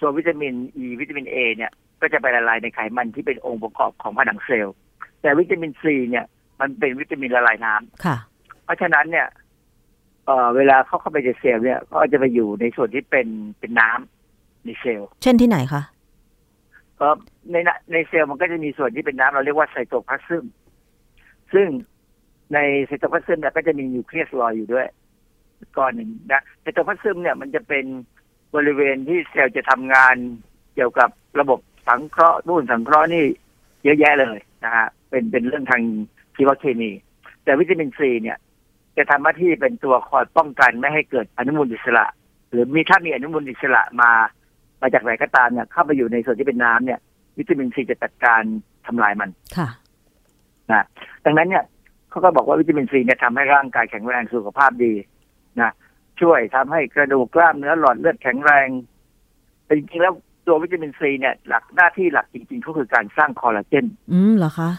[0.00, 4.76] ตัววิตามินอีวิตามินเอเนี่ย ก็จะไปละลายในไขมันที่เป็นองค์ประกอบของผนังเซลล์
[5.20, 6.24] แต่วิตามินซีเนี่ย
[6.60, 8.16] มันเป็นวิตามินละลายน้ำค่ะ
[8.64, 9.26] เพราะฉะนั้นเนี่ย
[10.26, 13.28] เอ่อเวลาเขาเข้าไปในเซลล์เนี่ยก็จะไปอยู่ในส่วนที่เป็น
[13.60, 15.82] เป็นน้ำในเซลล์ เช่นที่ไหนคะ
[16.96, 17.16] เอ่อ
[17.50, 20.44] ในน่ะในเซลล์มันก็จะมีส่วนที่เป็นน้ำเราเรียกว่าไซโตพลาซึม
[21.52, 21.68] ซึ่ง
[22.54, 24.86] ในไซโตพลาซึมเนี่ยก็จะมีนิวเคลียสลอยอยู่ด้วย
[25.76, 27.84] ก้อนหนึ่งนะไซโตพลาซึมเนี่ยมันจะเป็น
[28.54, 30.14] บริเวณที่เซลล์จะทำงาน
[30.74, 31.10] เกี่ยวกับ
[31.40, 33.24] ระบบสังเคราะห์นู่นสังเคราะห์นี่
[33.84, 35.82] เยอะแยะเลยนะฮะเป็นเป็นเรื่องทาง
[36.36, 36.90] ชีวเคมี
[37.44, 38.38] แต่วิตามินซีเนี่ย
[38.96, 42.06] จะทำหน้าที่เป็นตัวคอยป้องกันไม่ให้เกิดอนุมูลอิสระ
[42.50, 44.10] หรือมีถ้ามีอนุมูลอิสระมา
[44.80, 47.00] มาจากไหนก็ตามเนี่ยเข้าไปอยู่ในส่วนที่เป็นน้ำเนี่ย
[47.38, 48.42] วิตามินซีจะจัดการ
[48.86, 49.68] ทำลายมันค่ะ
[50.70, 50.84] นะ
[51.24, 51.64] ดังนั้นเนี่ย
[52.10, 54.92] เขาก็บอกว่าวิตามินซีเนี่ยทำให้ร่างกายแข็งแรงสุขภาพดี
[55.60, 55.72] นะ
[56.20, 58.68] ช่วยทำให้กระดูกกล้ามเนื้อหลอดเลือดแข็งแรง
[59.64, 60.14] แต่จริงๆแล้ว
[60.46, 64.70] ตัววิตามินซีเนี่ย หลักหน้าที่หลักจริงๆก็คือการสร้างคอลลาเจน อืมเหรอคะ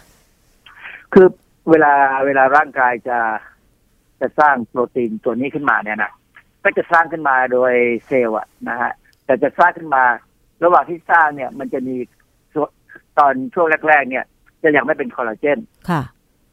[1.14, 1.28] คือ
[1.70, 1.94] เวลา
[2.26, 3.20] เวลาร่างกายจะ
[4.22, 6.12] จะสร้างโปรตีนตัวนี้ขึ้นมาเนี่ยนะ
[6.64, 7.74] ก็จะสร้างขึ้นมาโดย
[8.08, 8.92] เซลล์อะนะฮะ
[9.26, 10.04] แต่จะสร้างขึ้นมา
[10.64, 11.96] ระหว่างที่สร้างเนี่ย มันจะมี
[12.54, 12.70] ส่วน
[13.18, 14.26] ตอนช่วงแรก ๆ เนี่ย
[14.64, 15.60] จะยังไม่เป็นคอลลาเจน
[15.90, 16.02] ค่ะ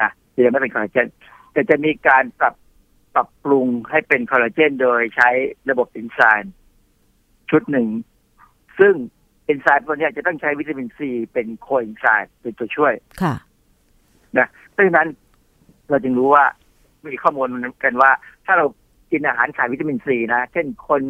[0.01, 1.07] นะจะยังไม่เป็นคอลลาเจน
[1.53, 2.55] แต่จะมีการปรับ
[3.14, 5.28] ปรับปรุงให้เป็นคอลลาเจนโดยใช้
[5.70, 6.54] ระบบเอนไซม์
[7.50, 7.88] ชุดหนึ่ง
[8.78, 8.94] ซึ่ง
[9.46, 13.34] เอนไซม์ตัวเนี้ยจะต้องใช้วิตามินซีเป็นโคเอนไซม์เป็นตัวช่วย ค่ะ
[14.38, 15.08] นะเพราะฉะนั้น
[15.88, 16.44] เราจึงรู้ว่า
[17.12, 17.48] มีข้อมูล
[17.84, 18.11] กันว่า
[18.46, 18.66] ถ้าเรา
[19.11, 21.02] กินอาหารขาดวิตามินซีนะ เช่นคน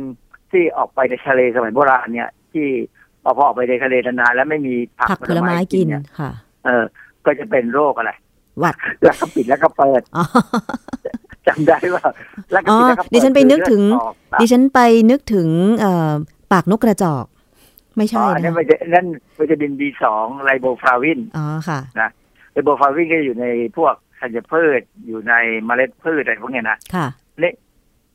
[0.50, 2.66] ที่ออกไปในทะเลสมัยโบราณเนี่ย ที่
[3.22, 6.30] พอพอออกไปในทะเลนานๆแล้วไม่มีผักผักผลไม้กินเนี่ยค่ะ
[6.64, 6.84] เออ
[7.26, 8.16] ก็จะเป็นโรคอะไรห
[8.62, 10.02] วัด แล้วก็ปิดแล้วก็เปิด
[11.46, 12.04] จำได้ว่า
[12.52, 14.80] แล้วก็อ๋อปิดแล้วก็เปิดดิฉันไปนึกถึงคือเลือดออกดิฉันไป
[15.10, 15.48] นึกถึง
[15.78, 16.12] เอ่อ
[16.52, 17.24] ปากนกกระจอก
[17.96, 19.06] ไม่อ๋ใช่ออันนั้นนะมันจะนั่น
[19.38, 20.04] วิตามิน B2
[20.44, 22.10] ไรโบฟลาวินอ๋อค่ะนะ
[22.52, 23.46] ไรโบฟลาวินก็อยู่ใน
[23.76, 25.34] พวกธัญพืชอยู่ใน
[25.66, 27.06] เมล็ดพืชอะไรพวกเนี้ยนะค่ะ
[27.40, 27.54] เนี่ย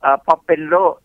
[0.01, 1.04] เอ่อพอเป็นโรคเอ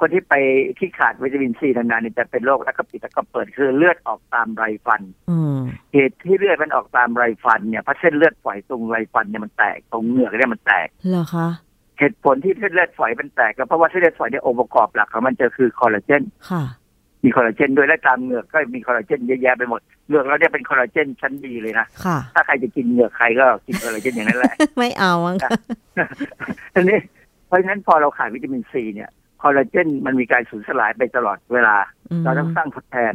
[0.00, 0.34] คนที่ไป
[0.78, 5.56] ที่ขาดวิตามินซีนานๆเนี่ยจะเป็นโรคแล้วก็ปิดแล้วก็เปิดคือเลือดออกตามไรฟันอืม
[5.92, 11.48] เหตุที่เลือดมันออกตามไรฟันเนี่ยเพราะเส้นเลือดฝอยตรงไรฟันเนี่ยมันแตกตรงเหงือกเนี่ยมันแตกเหรอคะ
[11.98, 16.62] เหตุผลที่เส้นเลือดฝอยมันแตกก็เพราะว่าเส้นเลือดฝอยเนี่ยองค์ประกอบหลักของมันจะคือคอลลาเจนค่ะ
[17.24, 25.50] มีคอลลาเจนด้วยและตามเหงือกก็มีคอลลาเจนเยอะแยะไปหมดเหงือกเราเนี่ยเป็นคอลลาเจนชั้นดีเลยนะค่ะถ้าใครจะกินเหงือกใครก็กินคอลลาเจนอย่างนั้นแหละไม่เอามั้งค่ะ
[26.74, 26.98] ทีนี้
[27.46, 31.76] เพราะฉะนั้นพอเราขาดวิตามินซีเนี่ยค อลลาเจนมันมีการสูญสลายไปตลอดเวลา
[32.10, 33.14] อืมเราต้องสร้างทดแทน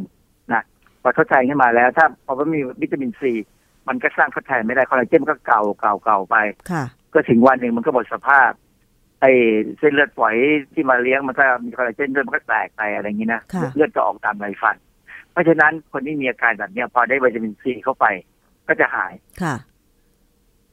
[0.54, 0.64] นะ
[1.02, 3.34] พอทดแทนขึ้นมาแล้ว ถ้าพอมันมีวิตามินซี
[3.88, 6.36] มันก็สร้างทดแทนไม่ได้คอลลาเจนมันก็เก่าเก่าเก่าไป
[6.72, 8.52] ค่ะก็ถึงวันหนึ่งมันก็หมดสภาพ
[9.22, 9.32] ไอ้
[9.80, 10.36] เส้นเลือดฝอย
[10.74, 14.76] ที่มาเลี้ยงมันก็มีคอลลาเจนด้วยมันก็แตกไปอะไรอย่างนี้นะค่ะเลือดก็ออกตามไรฟัน
[15.32, 18.06] เพราะฉะนั้นคนที่มีอาการแบบเนี้ยพอได้วิตามินซีเข้าไป
[18.68, 19.56] ก็จะหายค่ะ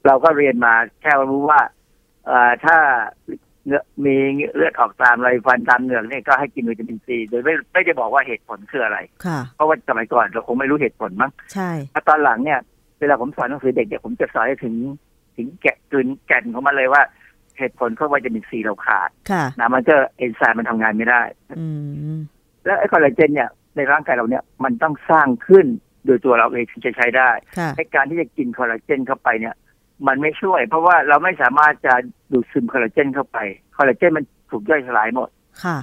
[0.07, 1.61] เราก็เรียนมาแค่รู้ว่า
[2.27, 2.77] เอ่อถ้า
[3.67, 4.17] เนื้อมี
[4.55, 12.61] เลือดออกตามไรฟันตามเหงือกเนี่ยก็ให้กินวิตามินซีโดยไม่ไม่ได้บอกว่าเหตุผลคืออะไร ค่ะ เพราะว่าสมัยก่อนเราคงไม่รู้เหตุผลมั้งใช่แต่ตอนหลังเนี่ย
[13.01, 14.75] เวลาผมสอนหนังสือเด็กเนี่ยผมจะสอนให้ถึง
[15.37, 17.03] ถึงแกะกลืนแก่นของมันเลยว่า
[17.59, 21.23] เหตุผลเพราะวิตามินซีเราขาดค่ะนะมันก็เอนไซม์มันทำงานไม่ได้
[21.59, 21.67] อื
[22.15, 22.19] ม
[22.65, 25.67] แล้วไอ้คอลลาเจนเนี่ยในร่างกายเราเนี่ยมันต้องสร้างขึ้น
[26.07, 29.55] โดยตัวเราเองถึงจะใช้ได้ค่ะในการที่จะกินคอลลาเจนเข้าไปเนี่ย
[30.07, 31.95] มันไม่ช่วย เพราะว่าเราไม่สามารถจะ
[32.33, 33.39] ดูดซึมคอลลาเจนเข้าไป
[33.77, 35.29] คอลลาเจนมันถูกย่อยสลายหมด
[35.65, 35.79] ค่ะ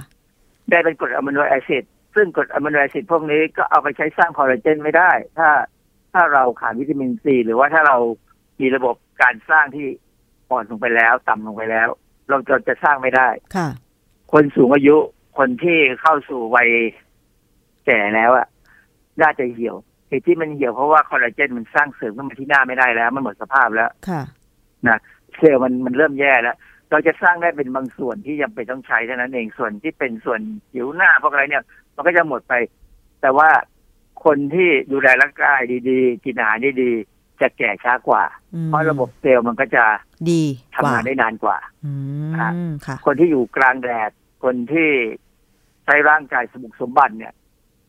[0.70, 1.84] ได้เป็นกรด amino acid
[2.14, 5.48] ซึ่งกรด amino acid พวกนี้ก็เอาไปใช้สร้างคอลลาเจนไม่ได้ ถ้า
[6.12, 7.96] ถ้าเราขาดวิตามินซีหรือว่าถ้าเรา
[8.60, 9.86] มีระบบการสร้างที่
[10.50, 11.88] อ่อนลงไปแล้ว ต่ำลงไปแล้ว
[12.28, 13.68] เราจะจะสร้างไม่ได้ค่ะ
[14.32, 14.96] คนสูงอายุ
[15.38, 16.68] คนที่เข้าสู่วัย
[17.86, 18.46] แก่แล้วอะ
[19.22, 19.76] น่าจะเหี่ยว
[20.08, 24.22] เหตุที่มันเหี่ยวเพราะว่าคอลลาเจนมันสร้างเสริมขึ้นมาที่หน้าไม่ได้แล้ว มันหมดสภาพแล้วค่ะ
[24.86, 24.98] นะ
[25.36, 30.40] เซลล์มันมันเริ่มแย่แล้วแต่เราจะสร้างได้เป็นบางส่วนที่ยังเป็นต้องใช้เท่านั้นเองส่วนที่เป็นส่วน
[30.72, 31.62] ผิวหน้าพวกอะไรเนี่ย
[31.94, 32.54] มันก็จะหมดไป
[33.20, 33.48] แต่ว่า
[34.24, 38.24] คนที่ดูแลร่างกายดีๆกินอาหารดีๆจะแก่ช้ากว่า
[38.54, 39.84] อืมเพราะระบบเซลล์มันก็จะ
[40.30, 40.42] ดี
[40.74, 41.92] ทำงานได้นานกว่าอื
[42.28, 44.10] มค่ะคนที่อยู่กลางแดด
[44.44, 44.90] คนที่
[45.84, 47.34] ใช้ร่างกายสมบุกสมบันเนี่ย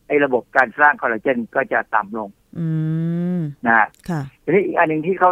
[0.08, 2.68] ไอ้ระบบการสร้างคอลลาเจนก็จะต่ำลงอื
[3.40, 5.32] มนะฮะค่ะทีนี้อีกอันหนึ่งที่เขา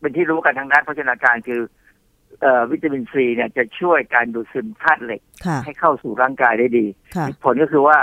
[0.00, 1.60] เป็นที่รู้กันทางด้านโภชนาการคือ
[2.40, 6.86] เอ่อวิตามินซีเนี่ยจะช่วยการดูดซึมธาตุเหล็กค่ะให้เข้าสู่ร่างกายได้ดี
[7.16, 7.96] ค่ะผลก็คือว่า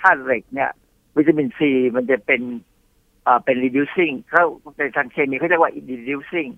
[0.00, 0.70] ธาตุเหล็กเนี่ย
[1.16, 2.42] วิตามินซีมันจะเป็น
[3.24, 4.44] เอ่อเป็น reducing เขา
[4.78, 6.50] ในทางเคมีเขาเรียกว่า reducing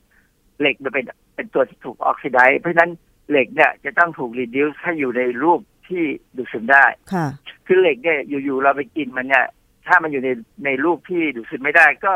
[0.60, 1.04] เหล็กมันเป็น
[1.34, 2.90] เป็นตัวที่ถูกออกซิไดซ์เพราะฉะนั้น
[3.30, 5.60] เหล็กเนี่ยจะต้องถูก reduce ให้อยู่ในรูป
[5.90, 6.04] ที่
[6.36, 7.26] ดูดซึมได้ค่ะ
[7.66, 9.46] คือเหล็กเนี่ยอยู่ๆเราไปกินมันเนี่ย
[9.86, 10.28] ถ้ามันอยู่ใน
[10.64, 12.12] ในรูปที่ดูดซึมไม่ได้ก็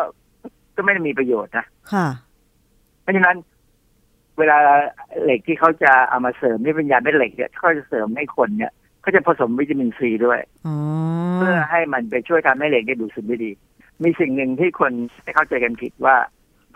[0.76, 2.06] ก็ไม่ได้มีประโยชน์นะค่ะ
[3.02, 3.36] เพราะฉะนั้น
[4.38, 4.58] เวลา
[5.22, 10.76] เหล็กที่เขาจะเอามาเสริมนี่เป็นยาเม็ดเหล็กเนี่ยเขาจะเสริมให้คนเนี่ยเขาจะผสมวิตามินซีด้วยอ๋อ
[11.36, 13.50] เพื่อให้มันไปช่วยทำให้เหล็กได้ดูดซึมได้ดี
[14.02, 14.92] มีสิ่งหนึ่งที่คน
[15.34, 16.16] เข้าใจกันผิดว่า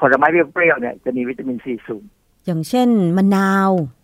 [0.00, 2.02] ผลไม้เปรี้ยวๆเนี่ยจะมีวิตามินซีสูง
[2.46, 3.97] อย่างเช่นมะนาวเออ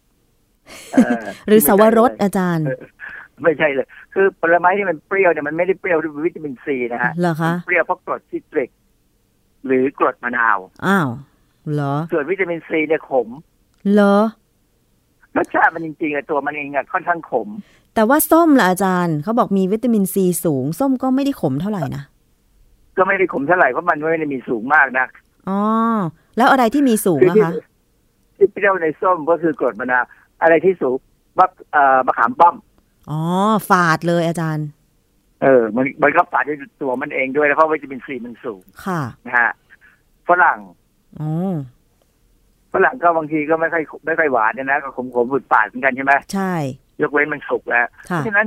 [1.48, 2.66] หรือสวรสอาจารย์
[3.42, 8.70] ไม่ใช่เลย คือผลไม้ที่มันเปรี้ยวเนี่ยมันไม่ได้เปรี้ยวด้วยวิตามินซีนะฮะเหรอคะมันเปรี้ยวเพราะกรดซิตริก
[9.66, 11.08] หรือกรดมะนาวอ้าว
[11.72, 13.28] เหรอ ส่วนวิตามินซีเนี่ยขม
[13.92, 14.16] เหรอ
[15.36, 17.48] รสชาติมันจริงๆอะตัวมันเองอะค่อนข้างขม
[17.94, 22.02] แต่ว่าส้มล่ะอาจารย์เขาบอกมีวิตามินซีสูง ส้มก็ไม่ได้ขมเท่าไหร่นะ
[22.96, 25.06] ก็ไม่ได้ขมเท่าไหร่เพราะมันไม่ได้มีสูงมากนะ
[25.48, 25.60] อ๋อ
[26.36, 27.52] แล้วอะไรที่มีสูงคืออะที่คะ
[28.36, 30.04] ที่เปรี้ยวในส้มก็คือกรดมะนาว
[30.43, 30.99] อะไรที่สูง
[31.39, 32.57] มะเอ่อมะขามป้อม
[33.11, 33.20] อ๋อ
[33.68, 34.68] ฝาดเลยอาจารย์
[35.43, 39.51] เออ มันมันก็ฝาดด้วยตัวมันเองด้วยแล้วเพราะวิตามินซีมันสูง ค่ะ นะฮะ
[40.28, 40.59] ฝรั่ง
[41.20, 41.30] อ๋อ
[42.72, 46.53] ฝรั่งก็บางทีก็ไม่ค่อยไม่ค่อยหวานเนี่ยนะก็ขมขมๆบุดปาดเหมือนกันใช่ไหมใช่
[47.03, 48.47] ยกเว้นมันสุกแล้ว เพค่ะราะฉะนั้น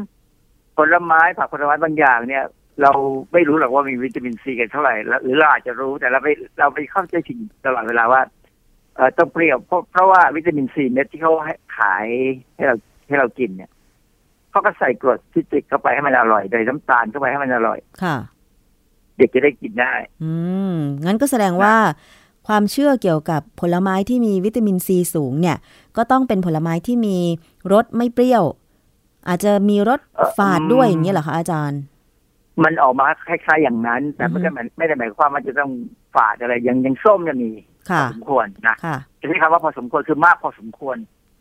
[0.78, 2.44] ผลไม้ผักผลไม้บางอย่างเนี่ย
[2.82, 2.92] เรา
[3.34, 6.28] ไม่รู้หรอกว่ามีวิตามินซีกันเท่าไหร่แล้วหรือเราอาจจะรู้แต่เราไป
[6.60, 8.22] เราไปเข้าใจผิดตลอดเวลาว่า
[8.98, 12.06] เออต้องเปรี้ยวเพราะเพราะว่าวิตามินซีเม็ดที่เขาให้ขาย
[12.56, 12.76] ให้เรา
[13.08, 13.72] ให้เรากินเนี่ย
[14.52, 18.16] เขาก็ใส่กรดซิตริกเข้าไปให้มันอร่อยใส่น้ำตาลเข้าไปให้มันอร่อย ค่ะ
[19.18, 19.94] เด็กจะได้กินได้
[20.24, 20.32] อื
[20.74, 20.76] ม
[21.06, 21.76] งั้นก็แสดงว่า
[22.48, 25.58] ความเชื่อเกี่ยวกับผลไม้ที่มีวิตามินซีสูงเนี่ย
[25.98, 27.18] ก็ต้องเป็นผลไม้ที่มี
[27.74, 28.44] รสไม่เปรี้ยว
[29.28, 30.00] อาจจะมีรส
[30.38, 31.82] ฝาดด้วยอย่างนี้ยเหรอคะอาจารย์
[32.64, 35.72] มันออกมาคล้ายๆอย่างนั้น แต่ไม่ได้หมายไม่ได้หมายความว่าจะต้อง
[36.16, 37.50] ฝาดอะไรอย่างอย่างส้มเนี่ยมี
[37.90, 40.98] พค่ะอสมควรนะค่ะจะใช้คำว่าพอสมควรคือมากพอสมควร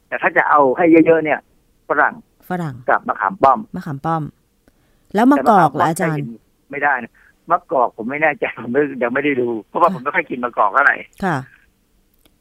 [0.09, 1.39] แต่ถ้าจะเอาให้เยอะๆเนี่ย
[1.89, 2.15] ฝรั่ง
[2.49, 4.23] ฝรั่งกับมะขามป้อมมะขามป้อม
[5.15, 6.27] แล้วมะกอกเหรออาจารย์
[6.71, 7.13] ไม่ได้นะ
[7.51, 11.37] มะกอกผมไม่แน่ใจผมไม่ยังไม่ได้ดู เพราะว่าผมไม่ค่อยกินมะกอกเท่าไหร่ค่ะ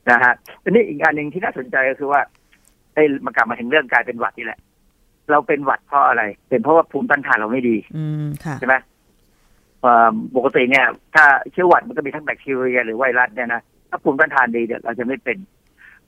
[0.09, 0.33] นะฮะ
[0.63, 2.21] ทีนี้อีกอันหนึ่งที่น่าสนใจก็คือว่า
[2.93, 4.59] ไอ้มากลับมาถึงเรื่องกลายเป็นหวัดนี่แหละ
[5.31, 8.75] เราเป็นหวัดเพราะอะไร เป็นเพราะว่าภูมิต้านทานเราไม่ดี อืมค่ะใช่ไหม
[9.81, 10.85] เอ่อปกติเนี่ย
[11.15, 13.61] ถ้าเชื้อหวัดมันก็มีทั้งแบคทีเรียหรือไวรัสเนี่ยนะ
[13.95, 15.37] ถ้าภูมิต้านทานดีเนี่ยเราจะไม่เป็น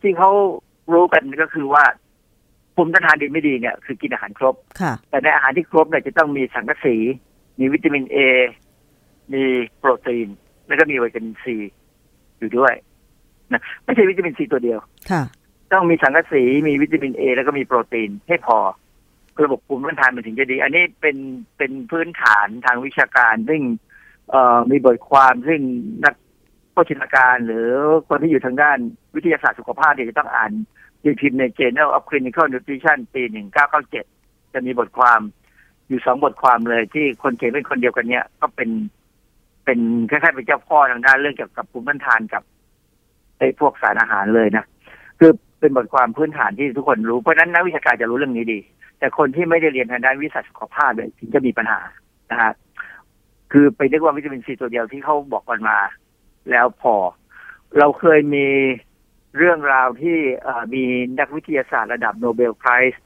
[0.02, 0.30] ที่เขา
[0.94, 1.84] รู้กันก็คือว่า
[2.76, 6.96] ภูมิต้านทานดีไม่ดีเนี่ยคือกินอาหารครบค่ะแต่ในอาหารที่ครบเนี่ยจะต้องมีสังกะสี
[7.60, 8.18] มีวิตามินเอ
[9.34, 9.44] มี
[9.80, 10.28] โปรตีน
[10.68, 11.56] แล้วก็มีวิตามินซี
[12.38, 12.74] อยู่ด้วย
[13.52, 14.80] นะไม่ใช่วิตามินซีตัวเดียว
[15.12, 15.24] ค่ะ
[15.74, 18.58] ต้องมีสังกะสี มีวิตามินเอ แล้วก็มีโปรตีนให้พอ
[19.44, 21.18] ระบบภูมิต้านทานมันถึงจะดี อันนี้เป็น
[21.58, 23.62] เป็นพื้นฐานทางวิชาการ ซึ่ง
[24.32, 25.62] เอ่อมีบทความซึ่ง
[26.06, 27.70] นักโภชนาการ หรือ
[28.10, 28.78] คนที่อยู่ทางด้าน
[29.16, 30.52] วิทยาศาสตร์สุขภาพเนี่ยจะต้องอ่าน
[31.04, 33.24] ตีพิมพ์ใน Journal of Clinical Nutrition ปี
[33.88, 35.20] 1997 จะมีบทความ
[35.88, 38.70] อยู่สองบทความเลยที่คนเขียนเป็นคนเดียวกันเนี่ยก็เป็น
[39.66, 42.44] เป็นคล้ายๆเป็นเจ้าพ่อทางด้านเรื่องเกี่ยวกับภูมิต้านทานกับ
[43.38, 44.66] ไอ้พวกสารอาหารเลยนะ
[45.20, 48.60] คือเป็นบทความพื้นฐานที่ทุกคนรู้เพราะฉะนั้นนักวิชาการจะรู้เรื่องนี้ดี
[49.00, 51.80] แต่คนที่ไม่ได้เรียนทางด้านวิชาสุขภาพเลยถึงจะมีปัญหา
[52.32, 52.54] นะฮะ
[53.52, 55.78] คือไปนึกว่าวิตามินซีตัวเดียวที่เขาบอกกันมา
[56.52, 56.96] แล้วพอ
[57.78, 58.48] เราเคยมี
[59.38, 60.84] เรื่องราวที่เอ่อมี
[61.20, 63.02] นักวิทยาศาสตร์ระดับโนเบลไพรส์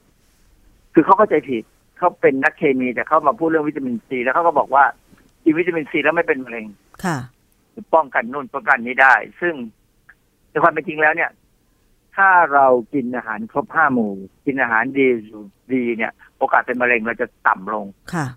[0.94, 1.64] คือเขาเข้าใจผิด
[1.98, 4.86] เขาเป็นนักเคมีแต่เขามาพูดเรื่องวิตามินซีแล้วเขาก็บอกว่า
[5.44, 6.66] กินวิตามินซีแล้วไม่เป็นมะเร็ง
[7.06, 7.18] ค่ะ
[7.94, 9.54] ป้องกันนู่นป้องกันนี้ได้ ซึ่ง
[10.50, 11.32] ในความเป็นจริงแล้วเนี่ย
[12.16, 14.14] ถ้าเรากินอาหารครบห้าหมู่
[14.46, 18.28] กินอาหารดีอยู่ดีเนี่ย โอกาสเป็นมะเร็งเราจะต่ำลงค่ะ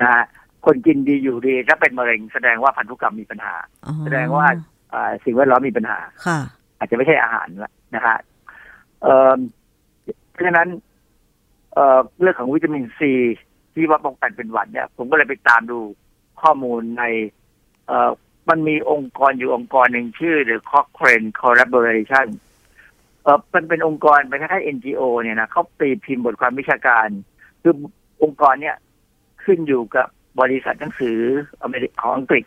[0.00, 0.24] นะฮะ
[0.66, 3.54] คนกินดีอยู่ดีถ้าเป็นมะเร็งแสดงว่าพันธุกรรมมีปัญหา
[3.86, 4.46] อ๋อแสดงว่า
[4.92, 6.38] อ่าสิ่งแวดล้อมมีปัญหาค่ะ
[6.78, 8.18] อาจจะไม่ใช่อาหารละนะฮะ
[9.02, 9.38] เอ่อ
[10.32, 10.68] เพราะฉะนั้น
[11.74, 13.12] เอ่อเรื่องของวิตามินซี
[13.74, 15.78] ที่ว่าป้องกันเป็นหวัดเนี่ย ผมก็เลยไปตามดู
[16.42, 17.04] ข้อมูลใน
[17.86, 18.10] เอ่อ
[18.50, 22.28] มันมีองค์กรอยู่องค์กรหนึ่งชื่อ The Cochrane Collaboration
[23.22, 27.08] เออมันเป็นองค์กรเป็นคล้ายๆ NGO เนี่ยนะเขาตีพิมพ์บทความวิชาการ
[27.62, 27.74] คือ
[28.22, 28.76] องค์กรเนี่ย
[29.44, 30.06] ขึ้นอยู่กับ
[30.40, 31.18] บริษัทหนังสือ
[31.62, 32.44] อเมริกของอังกฤษ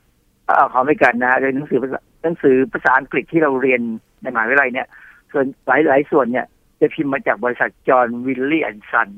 [0.48, 1.80] เอ่อของอเมริกันนะเรียนหนังสือ
[2.24, 3.82] หนังสือภาษาอังกฤษที่เราเรียน
[4.22, 4.88] ในมหาวิทยาลัยเนี่ย
[5.32, 6.46] ส่วนหลายหลายๆส่วนเนี่ย
[6.80, 9.10] จะพิมพ์มาจากบริษัท John Wiley and Sons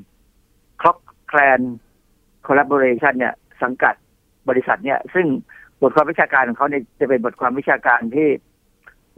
[0.82, 3.96] Cochrane Collaboration เนี่ย สังกัด
[4.50, 5.28] บริษัทเนี่ย ซึ่ง
[5.82, 8.30] บทความวิชาการของเขาเนี่ยจะเป็นบทความวิชาการที่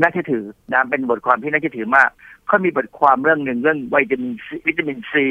[0.02, 2.10] น่าเชื่อถือนะเป็นบทความที่น่าเชื่อถือมาก
[2.48, 5.28] เขามีบทความเรื่องหนึ่งเรื่องวิตามินซีวิตามินซี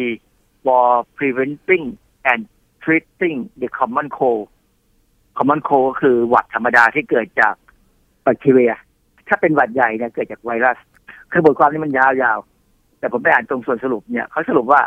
[0.64, 0.88] for
[1.18, 1.84] preventing
[2.32, 2.42] and
[2.88, 4.44] treating the common cold
[5.38, 7.54] common cold ก็คือหวัดธรรมดาที่เกิดจาก
[8.22, 8.72] แบคทีเรีย
[9.28, 10.78] ถ้าเป็นหวัดใหญ่เนี่ยเกิดจากไวรัส
[11.32, 14.80] คือบทความนี้มันยาวๆ แต่ผมไปอ่านตรงส่วนสรุปเนี่ยเขาสรุปว่า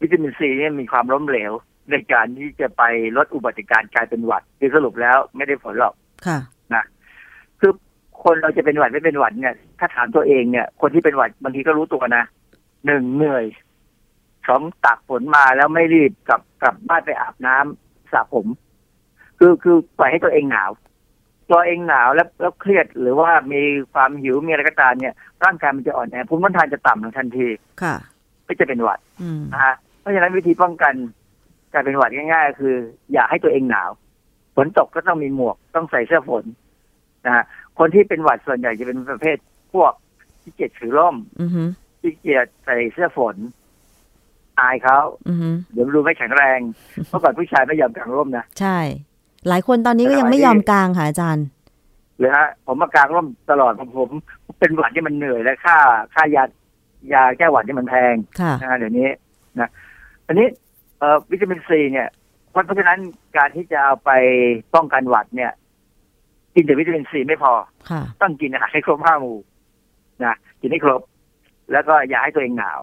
[0.00, 1.52] วิตามินซีเนี่ยมีความล้มเหลว
[1.90, 2.82] ในการที่จะไป
[3.16, 5.94] ลดอุบัติการกลายเป็นหวัดคือสรุปแล้วไม่ได้ผลหรอก
[6.26, 6.38] ค่ะ
[6.74, 6.84] นะ
[7.60, 7.72] คือ
[8.22, 12.24] คนเราจะเป็นหวัดไม่เป็นหวัดเนี่ย ถ้าถามตัวเองเนี่ย คนที่เป็นหวัดบางทีก็รู้ตัวนะ
[12.86, 13.44] หนึ่งเหนื่อย
[14.46, 18.46] สองตากฝนมาแล้วไม่รีบกลับกลับบ้านไปอาบน้ำสระผม
[19.38, 20.70] คือคือปล่อยให้ตัวเองหนาว
[21.50, 23.62] ตัวเองหนาวแล้วแล้วเครียดหรือว่ามี
[23.92, 25.14] ความหิวมีอะไรก็ตามเนี่ย
[25.44, 27.48] ร่างกายมันจะอ่อนแอภูมิต้านทานจะต่ำลงทันที
[27.82, 27.96] ค่ะ
[28.46, 30.94] ก็จะเป็นหวัดอืมนะฮะเพราะฉะนั้นวิธีป้องกัน
[31.72, 32.74] การเป็นหวัดง่ายๆ คือ
[33.12, 33.90] อย่าให้ตัวเองหนาว
[34.56, 36.44] ฝนตกก็ต้องมีหมวกต้องใส่เสื้อฝน
[37.26, 37.44] นะฮะ
[37.78, 39.36] คนที่เป็นหวัดส่วนใหญ่จะเป็นประเภท
[39.74, 39.92] พวก
[40.40, 41.62] ที่เกียจถือร่มอือฮึ
[42.00, 43.36] ที่เกียจใส่เสื้อฝน
[44.60, 44.98] อายเขา
[45.28, 46.58] อือฮึเดี๋ยวดูไม่แข็งแรง
[47.08, 48.78] เมื่อก่อนผู้ชายไม่ยอมกางร่มนะใช่
[49.48, 51.46] หลายคนตอนนี้ก็ยังไม่ยอมกลางค่ะอาจารย์
[52.18, 54.10] หรือฮะผมมากางร่มตลอดผมผม
[54.58, 55.76] เป็นหวัดที่มันเหนื่อยและค่า
[56.14, 56.44] ค่ายา
[57.12, 59.08] ยาแก้หวัดที่มันแพงค่ะนะฮะเดี๋ยวนี้
[59.60, 59.70] นะ
[60.26, 60.46] อันนี้
[60.98, 62.08] เอ่อวิตามินซีเนี่ย
[62.50, 62.98] เพราะเพราะฉะนั้น
[63.36, 64.10] การที่จะเอาไป
[64.74, 65.52] ป้องกันหวัดเนี่ย
[66.54, 67.52] กินแต่วิตามินซีไม่พอ
[67.90, 69.38] ค่ะต้องกินอาหารให้ครบห้าหมู่
[70.24, 71.00] นะกินให้ครบ
[71.72, 72.78] แล้วก็อย่าให้ตัวเองหนาว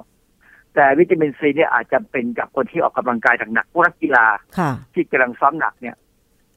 [0.76, 4.26] แต่วิตามินซีเนี่ยอาจจะเป็นกับคนที่ออกกำลังกายหนักๆพวกนักกีฬา
[4.60, 5.96] ค่ะที่กำลังซ้อมหนักเนี่ย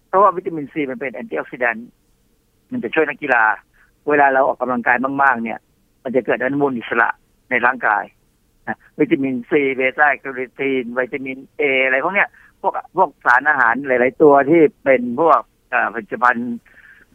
[0.09, 1.89] เพราะว่าวิตามินซีมันเป็น antioxidant
[2.71, 3.43] มันจะช่วยนักกีฬา
[4.09, 5.59] เวลาเราออกกำลังกายมาก ๆ เนี่ย
[6.03, 7.09] มันจะเกิดอนุมูลอิสระ
[7.51, 8.05] ในร่างกาย
[8.69, 12.29] นะวิตามินซีเบต้าแคโรทีนวิตามินเออะไรพวกเนี้ย
[12.61, 15.41] พวกพวกสารอาหารหลาย ๆ ตัวที่เป็นพวก
[15.71, 16.57] เอ่อผลิตภัณฑ์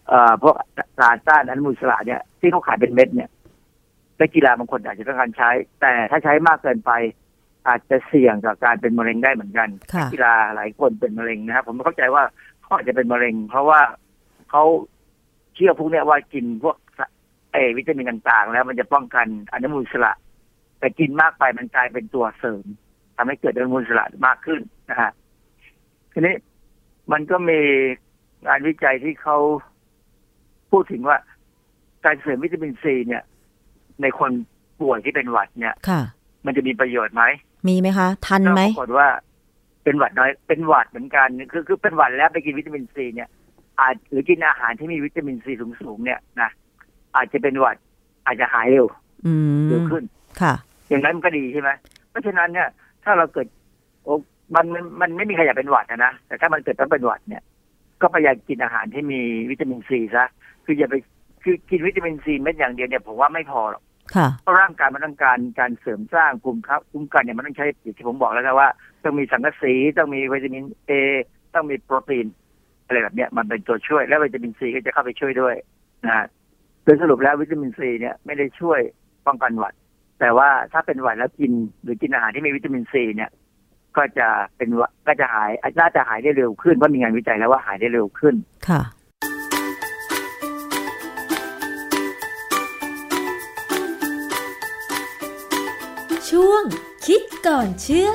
[0.08, 0.56] เอ่อพวก
[1.00, 3.30] สารต้านอนุมูลอิสระเนี่ยที่เขาขายเป็นเม็ดเนี่ย
[4.24, 5.50] นักกีฬาบางคนอาจจะต้องการใช้
[5.82, 6.92] แต่ถ้าใช้มากเกินไป
[7.68, 12.24] อาจจะเสี่ยงต่อการเป็นมะเร็งได้เหมือนกันค่ะนักกีฬาหลายคนเป็นมะเร็งนะครับผมไม่เข้าใจว่า
[12.62, 13.82] เขาอาจจะเป็นมะเร็ง เพราะว่า
[14.50, 14.64] เขา
[15.56, 16.76] เชื่อพวกเนี้ยว่ากินพวก
[17.54, 20.14] เออวิตามินต่างๆ แล้วมันจะป้องกันอนุมูลอิสระ
[20.80, 22.66] แต่กินมากไปมันกลายเป็นตัวเสริม
[23.16, 25.12] ทำให้เกิดอนุมูลอิสระมากขึ้นนะฮะ
[26.12, 26.36] ทีนี้
[27.12, 27.60] มันก็มี
[28.48, 29.38] งานวิจัยที่เขา
[30.72, 31.18] พูดถึงว่า
[32.06, 33.24] การเสริมวิตามินซีเนี่ย
[34.02, 34.32] ในคน
[34.82, 36.02] ป่วยที่เป็นหวัดเนี่ยค่ะ
[36.46, 37.24] มันจะมีประโยชน์ไหม
[37.68, 39.08] มีไหมคะ ทันไหมปรากฏว่า
[39.84, 43.30] เป็นหวัดน้อย เป็นหวัดเหมือนกัน คือคือเป็นหวัดแล้วไปกินวิตามินซีเนี่ย
[43.80, 46.50] อาจหรือกินอาหารที่มีวิตามินซีสูงๆเนี่ยนะ
[47.16, 47.78] อาจจะเป็นหวัด
[48.26, 48.86] อาจจะหายเร็ว
[49.26, 49.34] อื
[49.64, 50.04] มเร็วขึ้น
[50.42, 50.54] ค่ะ
[50.90, 51.70] อย่างนั้นมันก็ดีใช่ไหม
[52.10, 52.68] เพราะฉะนั้นเนี่ย
[53.04, 53.48] ถ้าเราเกิด
[54.04, 54.14] โอ้
[54.56, 57.44] มันมันมันไม่มีใครอยากเป็นหวัดนะนะแต่ถ้ามันเกิดต้องเป็นหวัดเนี่ย
[58.02, 59.20] ก็พยายามกินอาหารที่มี
[59.50, 60.26] วิตามินซีซะ
[60.66, 60.96] คืออย่าไป
[61.44, 63.84] คือกินวิตามินซีเม็ดอย่างเดียวเนี่ยผมว่าไม่พอหรอก
[64.16, 68.70] ค่ะเพราะร่างกายมันต้องการการเสริมสร้างภูมิครับภูมิกันเนี่ยมันต้องใช้อย่างที่ผมบอกแล้วนะว่า
[69.04, 70.92] ต้องมีสังกะสีต้องมีวิตามินเอ
[71.54, 72.28] ต้องมีโปรตีน
[72.86, 75.56] อะไรแบบเนี้ยมันเป็นตัวช่วย และวิตามินซีก็จะเข้าไปช่วยด้วย
[76.06, 76.26] นะฮะ
[76.84, 78.80] โดยสรุปแล้ววิตามินซีเนี่ยไม่ได้ช่วย
[79.28, 79.74] ป้องกันหวัด
[80.20, 81.52] แต่ว่าถ้าเป็นหวัดแล้วกิน
[81.84, 83.32] หรือกินอาหารที่มีวิตามินซีเนี่ย
[83.98, 84.28] ก็จะ
[84.58, 88.36] เป็นหวัดก็จะหายอาจน่าจะหายได้เร็วขึ้นเพราะมีงานวิจัยแล้วว่าหายได้เร็วขึ้น
[88.70, 88.82] ค่ะ
[96.54, 96.64] วง
[97.06, 98.10] คิดก่อนเชื่อ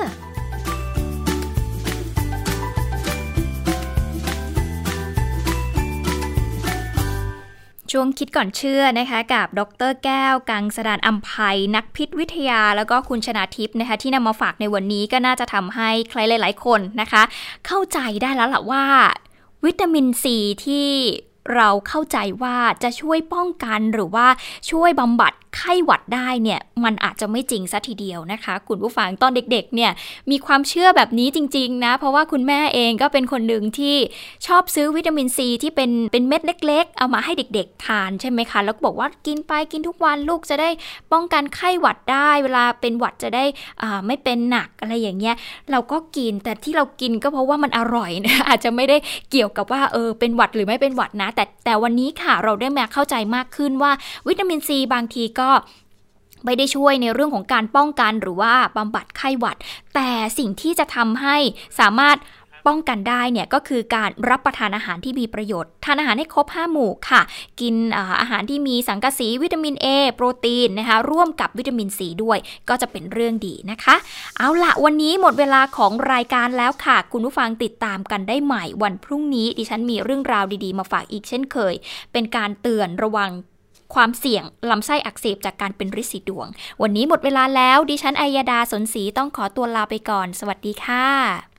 [7.91, 17.23] ช่วงคิดก่อนเชื่อนะคะกับ ดรแก้ว กังสดานอัมภัยนักพิษวิทยา แล้วก็คุณชนาทิพย์นะคะที่นำมาฝากในวันนี้ก็น่าจะทำให้ใครหลาย ๆ คนนะคะ
[17.67, 18.85] เข้าใจได้แล้วล่ะว่า
[19.65, 20.89] วิตามินซีที่
[21.55, 24.27] เราเข้าใจว่าจะช่วยป้องกันหรือว่า
[24.71, 29.91] ช่วยบำบัดไข้หวัดได้เนี่ยมันอาจจะไม่จริงซะทีเดียวนะคะ คุณผู้ฟังตอนเด็กๆเนี่ย
[30.31, 33.95] มีความเชื่อแบบนี้จริง ๆ นะ เพราะว่าคุณแม่เองก็เป็นคนหนึ่งที่
[34.47, 40.69] ชอบซื้อวิตามินซีที่เป็นเป็นเม็ดเล็ก ๆ เอามาให้เด็ก ๆ ทานใช่ไหมคะ แล้วก็บอกว่ากินไปกินทุกวันลูกจะได้
[41.11, 43.43] ป้องกันไข้หวัดได้ เวลาเป็นหวัดจะได้
[43.81, 45.35] อ่าไม่เป็นหนักอะไรอย่างเงี้ย
[45.71, 48.97] เราก็กินแต่ที่เรากินก็เพราะว่ามันอร่อยนะอาจจะไม่ได้
[49.31, 53.91] เกี่ยวกับว่าเออเป็นหวัดหรือไม่เป็นหวัดนะแต่แต่วันนี้ค่ะเราได้มาเข้าใจมากขึ้นว่า
[54.27, 55.49] วิตามินซีบางทีก็
[56.45, 59.57] ไม่ได้ช่วยในเรื่องของการป้องกันหรือว่าบำบัดไข้หวัด
[59.95, 61.37] แต่สิ่งที่จะทำให้
[61.79, 62.17] สามารถ
[62.67, 67.21] ป้องกันได้เนี่ยก็คือการรับประทานอาหารที่มีประโยชน์ ทานอาหารให้ครบ5หมู่ค่ะ
[67.61, 67.75] กิน
[68.19, 72.37] อาหารที่มีสังกะสีวิตามิน A โปรตีนนะคะร่วมกับวิตามินซีด้วย
[72.69, 73.95] ก็จะเป็นเรื่องดีนะคะ
[74.37, 81.73] เอาละวันนี้หมดเวลาของรายการแล้วค่ะ คุณผู้ฟังติดตามกันได้ใหม่วันพรุ่งนี้ ดิฉันมีเรื่องราวดีๆ มาฝากอีกเช่นเคย
[82.11, 83.31] เป็นการเตือนระวัง
[83.95, 86.47] ความเสี่ยงลำไส้อักเสบจากการเป็นริดสีดวง
[86.81, 91.58] วันนี้หมดเวลาแล้ว ดิฉันอัยดาสนศรีต้องขอตัวลาไปก่อน สวัสดีค่ะ